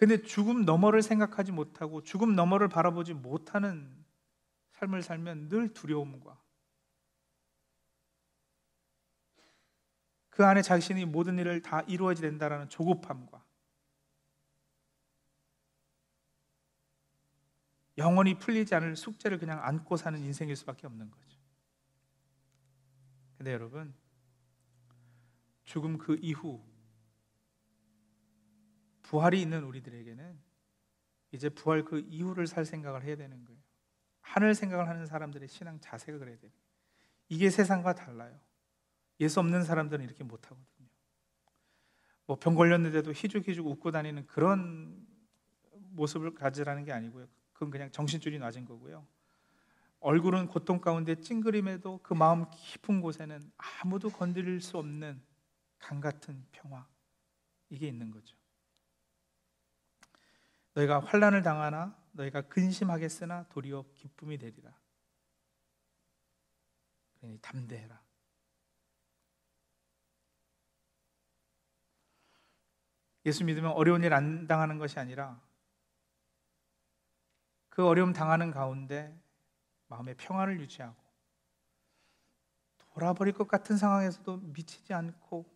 근데 0.00 0.22
죽음 0.22 0.64
너머를 0.64 1.02
생각하지 1.02 1.52
못하고 1.52 2.02
죽음 2.02 2.34
너머를 2.34 2.68
바라보지 2.68 3.12
못하는 3.12 4.02
삶을 4.70 5.02
살면 5.02 5.50
늘 5.50 5.74
두려움과 5.74 6.40
그 10.30 10.46
안에 10.46 10.62
자신이 10.62 11.04
모든 11.04 11.38
일을 11.38 11.60
다 11.60 11.82
이루어야 11.82 12.14
된다는 12.14 12.66
조급함과 12.70 13.44
영원히 17.98 18.38
풀리지 18.38 18.74
않을 18.74 18.96
숙제를 18.96 19.38
그냥 19.38 19.62
안고 19.62 19.98
사는 19.98 20.18
인생일 20.18 20.56
수밖에 20.56 20.86
없는 20.86 21.10
거죠. 21.10 21.38
근데 23.36 23.52
여러분, 23.52 23.92
죽음 25.64 25.98
그 25.98 26.16
이후 26.22 26.69
부활이 29.10 29.42
있는 29.42 29.64
우리들에게는 29.64 30.38
이제 31.32 31.48
부활 31.48 31.84
그 31.84 31.98
이후를 31.98 32.46
살 32.46 32.64
생각을 32.64 33.02
해야 33.02 33.16
되는 33.16 33.44
거예요. 33.44 33.60
하늘 34.20 34.54
생각을 34.54 34.88
하는 34.88 35.04
사람들의 35.04 35.48
신앙 35.48 35.80
자세가 35.80 36.18
그래야 36.18 36.38
돼요. 36.38 36.52
이게 37.28 37.50
세상과 37.50 37.96
달라요. 37.96 38.38
예수 39.18 39.40
없는 39.40 39.64
사람들은 39.64 40.04
이렇게 40.04 40.22
못 40.22 40.44
하거든요. 40.44 40.88
뭐 42.26 42.36
병 42.36 42.54
걸렸는데도 42.54 43.10
희죽희죽 43.10 43.66
웃고 43.66 43.90
다니는 43.90 44.28
그런 44.28 45.04
모습을 45.72 46.32
가지라는 46.34 46.84
게 46.84 46.92
아니고요. 46.92 47.26
그건 47.52 47.70
그냥 47.70 47.90
정신줄이 47.90 48.38
낮은 48.38 48.64
거고요. 48.64 49.04
얼굴은 49.98 50.46
고통 50.46 50.80
가운데 50.80 51.16
찡그림에도 51.16 51.98
그 52.04 52.14
마음 52.14 52.48
깊은 52.48 53.00
곳에는 53.00 53.50
아무도 53.56 54.08
건드릴 54.08 54.60
수 54.60 54.78
없는 54.78 55.20
강 55.80 55.98
같은 56.00 56.46
평화 56.52 56.86
이게 57.70 57.88
있는 57.88 58.12
거죠. 58.12 58.39
너희가 60.74 61.00
환란을 61.00 61.42
당하나 61.42 61.96
너희가 62.12 62.42
근심하겠으나 62.42 63.46
도리어 63.48 63.84
기쁨이 63.94 64.38
되리라. 64.38 64.72
그러니 67.18 67.38
담대해라. 67.40 68.00
예수 73.26 73.44
믿으면 73.44 73.72
어려운 73.72 74.02
일 74.02 74.12
안 74.12 74.46
당하는 74.46 74.78
것이 74.78 74.98
아니라 74.98 75.40
그 77.68 77.86
어려움 77.86 78.12
당하는 78.12 78.50
가운데 78.50 79.18
마음의 79.88 80.16
평화를 80.16 80.60
유지하고 80.60 80.96
돌아버릴 82.78 83.34
것 83.34 83.46
같은 83.46 83.76
상황에서도 83.76 84.38
미치지 84.38 84.92
않고 84.94 85.46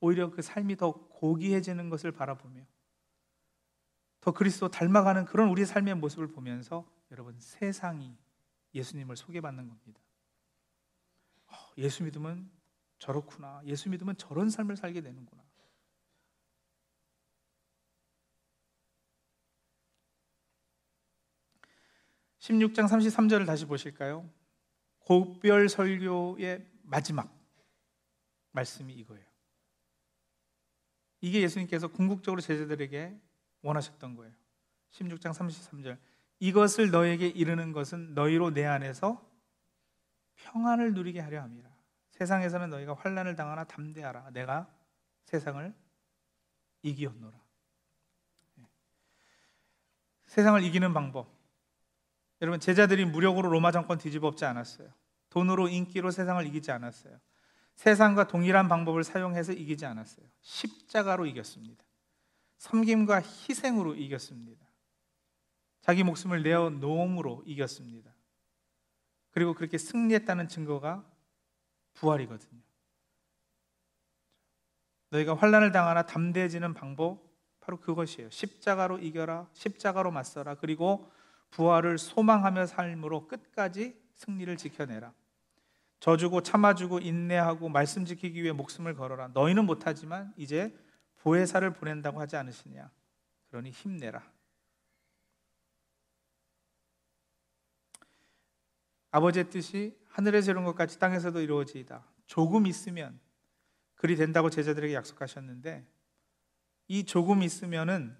오히려 0.00 0.30
그 0.30 0.42
삶이 0.42 0.76
더 0.76 0.92
고귀해지는 0.92 1.90
것을 1.90 2.10
바라보며 2.12 2.62
더 4.20 4.32
그리스도 4.32 4.68
닮아가는 4.68 5.24
그런 5.24 5.48
우리 5.48 5.64
삶의 5.64 5.94
모습을 5.96 6.28
보면서 6.28 6.86
여러분 7.10 7.38
세상이 7.38 8.16
예수님을 8.74 9.16
소개받는 9.16 9.68
겁니다. 9.68 10.00
어, 11.46 11.54
예수 11.78 12.04
믿으면 12.04 12.50
저렇구나. 12.98 13.62
예수 13.64 13.88
믿으면 13.88 14.16
저런 14.16 14.50
삶을 14.50 14.76
살게 14.76 15.00
되는구나. 15.00 15.42
16장 22.40 22.88
33절을 22.88 23.46
다시 23.46 23.66
보실까요? 23.66 24.28
고별 25.00 25.68
설교의 25.68 26.66
마지막 26.82 27.34
말씀이 28.52 28.92
이거예요. 28.94 29.24
이게 31.20 31.42
예수님께서 31.42 31.88
궁극적으로 31.88 32.40
제자들에게 32.40 33.20
원하셨던 33.62 34.16
거예요. 34.16 34.32
16장 34.90 35.32
33절. 35.32 35.98
이것을 36.38 36.90
너에게 36.90 37.26
이르는 37.28 37.72
것은 37.72 38.14
너희로 38.14 38.50
내 38.52 38.64
안에서 38.64 39.24
평안을 40.36 40.94
누리게 40.94 41.20
하려 41.20 41.42
함이라. 41.42 41.70
세상에서는 42.10 42.70
너희가 42.70 42.94
환난을 42.94 43.36
당하나 43.36 43.64
담대하라. 43.64 44.30
내가 44.30 44.72
세상을 45.24 45.72
이기었노라. 46.82 47.38
네. 48.56 48.64
세상을 50.26 50.62
이기는 50.64 50.92
방법. 50.94 51.40
여러분 52.42 52.58
제자들이 52.58 53.04
무력으로 53.04 53.50
로마 53.50 53.70
정권 53.70 53.98
뒤집어 53.98 54.28
엎지 54.28 54.44
않았어요. 54.44 54.90
돈으로 55.28 55.68
인기로 55.68 56.10
세상을 56.10 56.44
이기지 56.46 56.72
않았어요. 56.72 57.18
세상과 57.74 58.28
동일한 58.28 58.68
방법을 58.68 59.04
사용해서 59.04 59.52
이기지 59.52 59.86
않았어요. 59.86 60.26
십자가로 60.40 61.26
이겼습니다. 61.26 61.84
섬김과 62.60 63.22
희생으로 63.22 63.94
이겼습니다. 63.94 64.66
자기 65.80 66.04
목숨을 66.04 66.42
내어 66.42 66.68
놓음으로 66.68 67.42
이겼습니다. 67.46 68.14
그리고 69.30 69.54
그렇게 69.54 69.78
승리했다는 69.78 70.48
증거가 70.48 71.02
부활이거든요. 71.94 72.60
너희가 75.08 75.34
환란을 75.34 75.72
당하나 75.72 76.04
담대해지는 76.04 76.74
방법 76.74 77.30
바로 77.60 77.80
그것이에요. 77.80 78.28
십자가로 78.28 78.98
이겨라. 78.98 79.48
십자가로 79.54 80.10
맞서라. 80.10 80.56
그리고 80.56 81.10
부활을 81.50 81.96
소망하며 81.96 82.66
삶으로 82.66 83.26
끝까지 83.26 83.98
승리를 84.16 84.54
지켜내라. 84.58 85.14
져주고 86.00 86.42
참아주고 86.42 86.98
인내하고 86.98 87.70
말씀 87.70 88.04
지키기 88.04 88.42
위해 88.42 88.52
목숨을 88.52 88.94
걸어라. 88.94 89.28
너희는 89.28 89.64
못하지만 89.64 90.34
이제 90.36 90.76
보혜사를 91.20 91.70
보낸다고 91.72 92.20
하지 92.20 92.36
않으시냐. 92.36 92.90
그러니 93.48 93.70
힘내라. 93.70 94.30
아버지의 99.10 99.50
뜻이 99.50 99.98
하늘에서 100.08 100.52
이룬 100.52 100.64
것 100.64 100.74
같이 100.74 100.98
땅에서도 100.98 101.40
이루어지이다. 101.40 102.04
조금 102.26 102.66
있으면 102.66 103.18
그리 103.96 104.16
된다고 104.16 104.50
제자들에게 104.50 104.94
약속하셨는데 104.94 105.86
이 106.88 107.04
조금 107.04 107.42
있으면은 107.42 108.16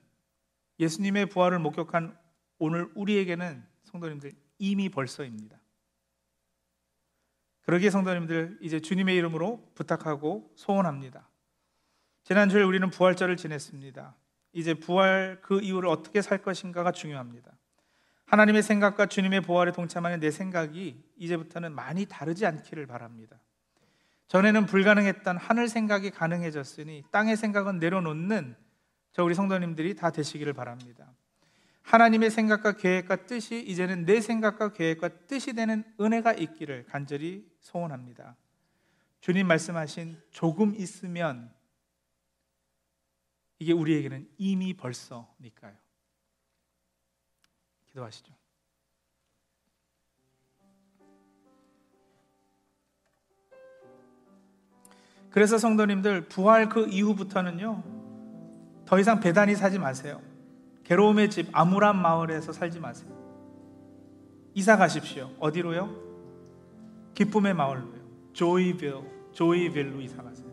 예수님의 0.78 1.26
부활을 1.26 1.58
목격한 1.58 2.18
오늘 2.58 2.90
우리에게는 2.94 3.66
성도님들 3.84 4.32
이미 4.58 4.88
벌써입니다. 4.88 5.58
그러기에 7.62 7.90
성도님들 7.90 8.58
이제 8.60 8.80
주님의 8.80 9.16
이름으로 9.16 9.72
부탁하고 9.74 10.52
소원합니다. 10.56 11.29
지난주에 12.24 12.62
우리는 12.62 12.88
부활절을 12.90 13.37
지냈습니다. 13.37 14.14
이제 14.52 14.74
부활 14.74 15.38
그 15.42 15.61
이후를 15.61 15.88
어떻게 15.88 16.22
살 16.22 16.38
것인가가 16.38 16.92
중요합니다. 16.92 17.52
하나님의 18.26 18.62
생각과 18.62 19.06
주님의 19.06 19.40
부활에 19.40 19.72
동참하는 19.72 20.20
내 20.20 20.30
생각이 20.30 21.02
이제부터는 21.16 21.74
많이 21.74 22.06
다르지 22.06 22.46
않기를 22.46 22.87
바랍니다. 22.87 23.40
전에는 24.28 24.66
불가능했던 24.66 25.37
하늘 25.37 25.68
생각이 25.68 26.11
가능해졌으니 26.11 27.02
땅의 27.11 27.37
생각은 27.37 27.80
내려놓는 27.80 28.54
저 29.12 29.24
우리 29.24 29.35
성도님들이 29.35 29.96
다 29.96 30.11
되시기를 30.11 30.52
바랍니다. 30.52 31.12
하나님의 31.83 32.30
생각과 32.30 32.72
계획과 32.72 33.26
뜻이 33.26 33.61
이제는 33.61 34.04
내 34.04 34.20
생각과 34.20 34.72
계획과 34.72 35.09
뜻이 35.26 35.54
되는 35.54 35.83
은혜가 36.00 36.35
있기를 36.35 36.87
간절히 36.87 37.44
소원합니다. 37.59 38.37
주님 39.20 39.48
말씀하신 39.48 40.16
조금 40.30 40.74
있으면 40.76 41.52
이게 43.60 43.72
우리에게는 43.72 44.26
이미 44.38 44.74
벌써니까요. 44.74 45.76
기도하시죠. 47.86 48.34
그래서 55.30 55.58
성도님들 55.58 56.28
부활 56.28 56.68
그 56.68 56.88
이후부터는요 56.88 57.84
더 58.86 58.98
이상 58.98 59.20
배단이 59.20 59.54
사지 59.54 59.78
마세요. 59.78 60.20
괴로움의 60.84 61.30
집 61.30 61.48
아무란 61.52 62.00
마을에서 62.00 62.52
살지 62.52 62.80
마세요. 62.80 63.10
이사 64.54 64.76
가십시오. 64.76 65.30
어디로요? 65.38 67.12
기쁨의 67.14 67.54
마을로요. 67.54 68.32
조이빌, 68.32 69.30
조이빌로 69.32 70.00
이사 70.00 70.22
가세요. 70.22 70.49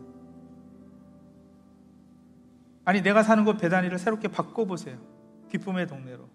아니 2.88 3.02
내가 3.02 3.22
사는 3.22 3.44
곳 3.44 3.58
베다니를 3.58 3.98
새롭게 3.98 4.28
바꿔 4.28 4.64
보세요. 4.64 4.98
기쁨의 5.50 5.86
동네로. 5.88 6.26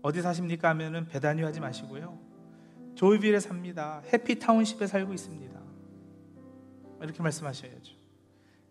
어디 0.00 0.22
사십니까 0.22 0.70
하면은 0.70 1.06
베다니 1.06 1.42
하지 1.42 1.60
마시고요. 1.60 2.18
조이빌에 2.94 3.38
삽니다. 3.40 4.00
해피 4.10 4.38
타운십에 4.38 4.86
살고 4.86 5.12
있습니다. 5.12 5.60
이렇게 7.02 7.22
말씀하셔야죠. 7.22 7.94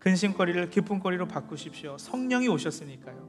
근심거리를 0.00 0.68
기쁨거리로 0.68 1.28
바꾸십시오. 1.28 1.96
성령이 1.96 2.48
오셨으니까요. 2.48 3.28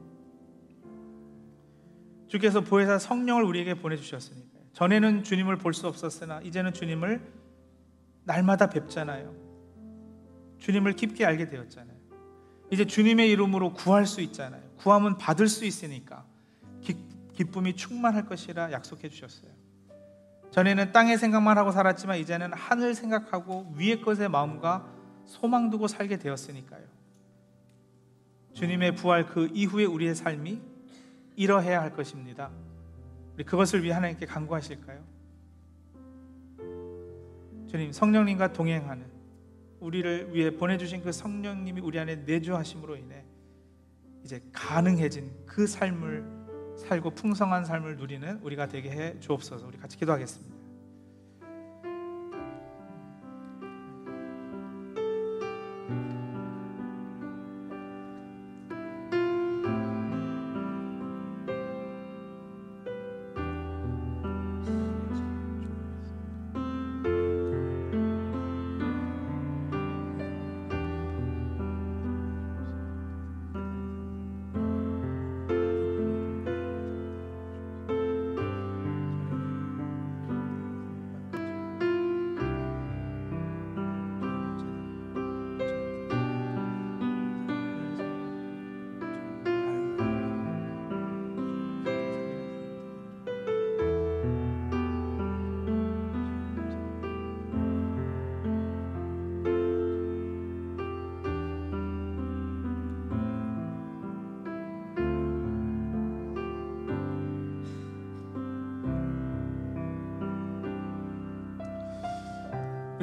주께서 2.26 2.62
보혜사 2.62 2.98
성령을 2.98 3.44
우리에게 3.44 3.74
보내주셨으니까요. 3.74 4.64
전에는 4.72 5.22
주님을 5.22 5.58
볼 5.58 5.72
수 5.72 5.86
없었으나 5.86 6.40
이제는 6.40 6.72
주님을 6.72 7.22
날마다 8.24 8.70
뵙잖아요. 8.70 9.32
주님을 10.58 10.94
깊게 10.94 11.24
알게 11.24 11.48
되었잖아요. 11.48 11.97
이제 12.70 12.84
주님의 12.84 13.30
이름으로 13.30 13.72
구할 13.72 14.06
수 14.06 14.20
있잖아요. 14.20 14.62
구하면 14.76 15.16
받을 15.16 15.48
수 15.48 15.64
있으니까 15.64 16.24
기, 16.80 16.96
기쁨이 17.34 17.74
충만할 17.74 18.26
것이라 18.26 18.72
약속해 18.72 19.08
주셨어요. 19.08 19.50
전에는 20.50 20.92
땅의 20.92 21.18
생각만 21.18 21.58
하고 21.58 21.70
살았지만 21.72 22.18
이제는 22.18 22.52
하늘 22.52 22.94
생각하고 22.94 23.72
위의 23.76 24.00
것의 24.00 24.28
마음과 24.28 24.86
소망 25.26 25.70
두고 25.70 25.88
살게 25.88 26.18
되었으니까요. 26.18 26.84
주님의 28.54 28.96
부활 28.96 29.26
그 29.26 29.48
이후에 29.52 29.84
우리의 29.84 30.14
삶이 30.14 30.60
이러해야 31.36 31.80
할 31.80 31.94
것입니다. 31.94 32.50
우리 33.34 33.44
그것을 33.44 33.84
위해 33.84 33.92
하나님께 33.92 34.26
간구하실까요? 34.26 35.00
주님, 37.68 37.92
성령님과 37.92 38.52
동행하는 38.52 39.17
우리를 39.80 40.34
위해 40.34 40.50
보내주신 40.50 41.02
그 41.02 41.12
성령님이 41.12 41.80
우리 41.80 41.98
안에 41.98 42.16
내주하심으로 42.16 42.96
인해 42.96 43.24
이제 44.24 44.42
가능해진 44.52 45.30
그 45.46 45.66
삶을 45.66 46.24
살고 46.76 47.10
풍성한 47.10 47.64
삶을 47.64 47.96
누리는 47.96 48.40
우리가 48.42 48.68
되게 48.68 48.90
해 48.90 49.20
주옵소서. 49.20 49.66
우리 49.66 49.78
같이 49.78 49.96
기도하겠습니다. 49.96 50.57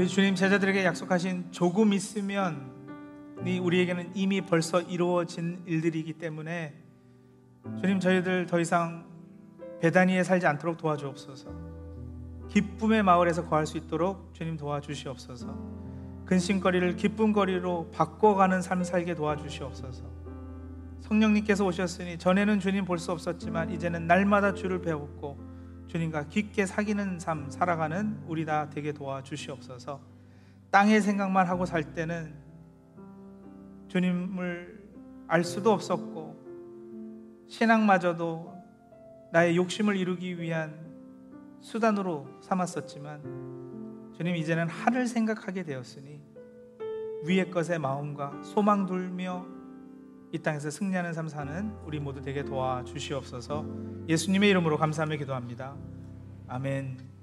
우리 0.05 0.09
주님 0.11 0.35
제자들에게 0.35 0.85
약속하신 0.85 1.51
조금 1.51 1.91
있으면 1.91 2.71
우리에게는 3.43 4.11
이미 4.13 4.39
벌써 4.39 4.79
이루어진 4.79 5.63
일들이기 5.65 6.13
때문에 6.13 6.75
주님 7.81 7.99
저희들 7.99 8.45
더 8.45 8.59
이상 8.59 9.07
배단위에 9.81 10.23
살지 10.23 10.45
않도록 10.45 10.77
도와주옵소서. 10.77 11.49
기쁨의 12.49 13.01
마을에서 13.01 13.49
거할 13.49 13.65
수 13.65 13.79
있도록 13.79 14.31
주님 14.35 14.57
도와주시옵소서. 14.57 15.47
근심거리를 16.25 16.97
기쁨거리로 16.97 17.89
바꿔가는 17.89 18.61
삶 18.61 18.83
살게 18.83 19.15
도와주시옵소서. 19.15 20.03
성령님께서 21.01 21.65
오셨으니 21.65 22.19
전에는 22.19 22.59
주님 22.59 22.85
볼 22.85 22.99
수 22.99 23.11
없었지만 23.11 23.71
이제는 23.71 24.05
날마다 24.05 24.53
주를 24.53 24.83
배웠고 24.83 25.39
주님과 25.95 26.27
깊게 26.27 26.65
사귀는 26.65 27.19
삶 27.19 27.49
살아가는 27.49 28.19
우리 28.27 28.43
다 28.43 28.69
되게 28.69 28.91
도와주시옵소서. 28.91 30.01
땅의 30.69 30.99
생각만 30.99 31.47
하고 31.47 31.65
살 31.65 31.93
때는 31.93 32.35
주님을 33.87 34.83
알 35.29 35.45
수도 35.45 35.71
없었고 35.71 36.35
신앙마저도 37.47 38.53
나의 39.31 39.55
욕심을 39.55 39.95
이루기 39.95 40.37
위한 40.37 40.75
수단으로 41.61 42.27
삼았었지만 42.41 44.11
주님 44.17 44.35
이제는 44.35 44.67
하늘 44.67 45.07
생각하게 45.07 45.63
되었으니 45.63 46.19
위의 47.23 47.49
것에 47.49 47.77
마음과 47.77 48.43
소망 48.43 48.85
둘며 48.85 49.45
이 50.31 50.39
땅에서 50.39 50.69
승리하는 50.69 51.13
삶 51.13 51.27
사는 51.27 51.71
우리 51.85 51.99
모두 51.99 52.21
되게 52.21 52.43
도와주시옵소서 52.43 53.65
예수님의 54.09 54.49
이름으로 54.49 54.77
감사하며 54.77 55.15
기도합니다. 55.17 55.75
아멘. 56.47 57.14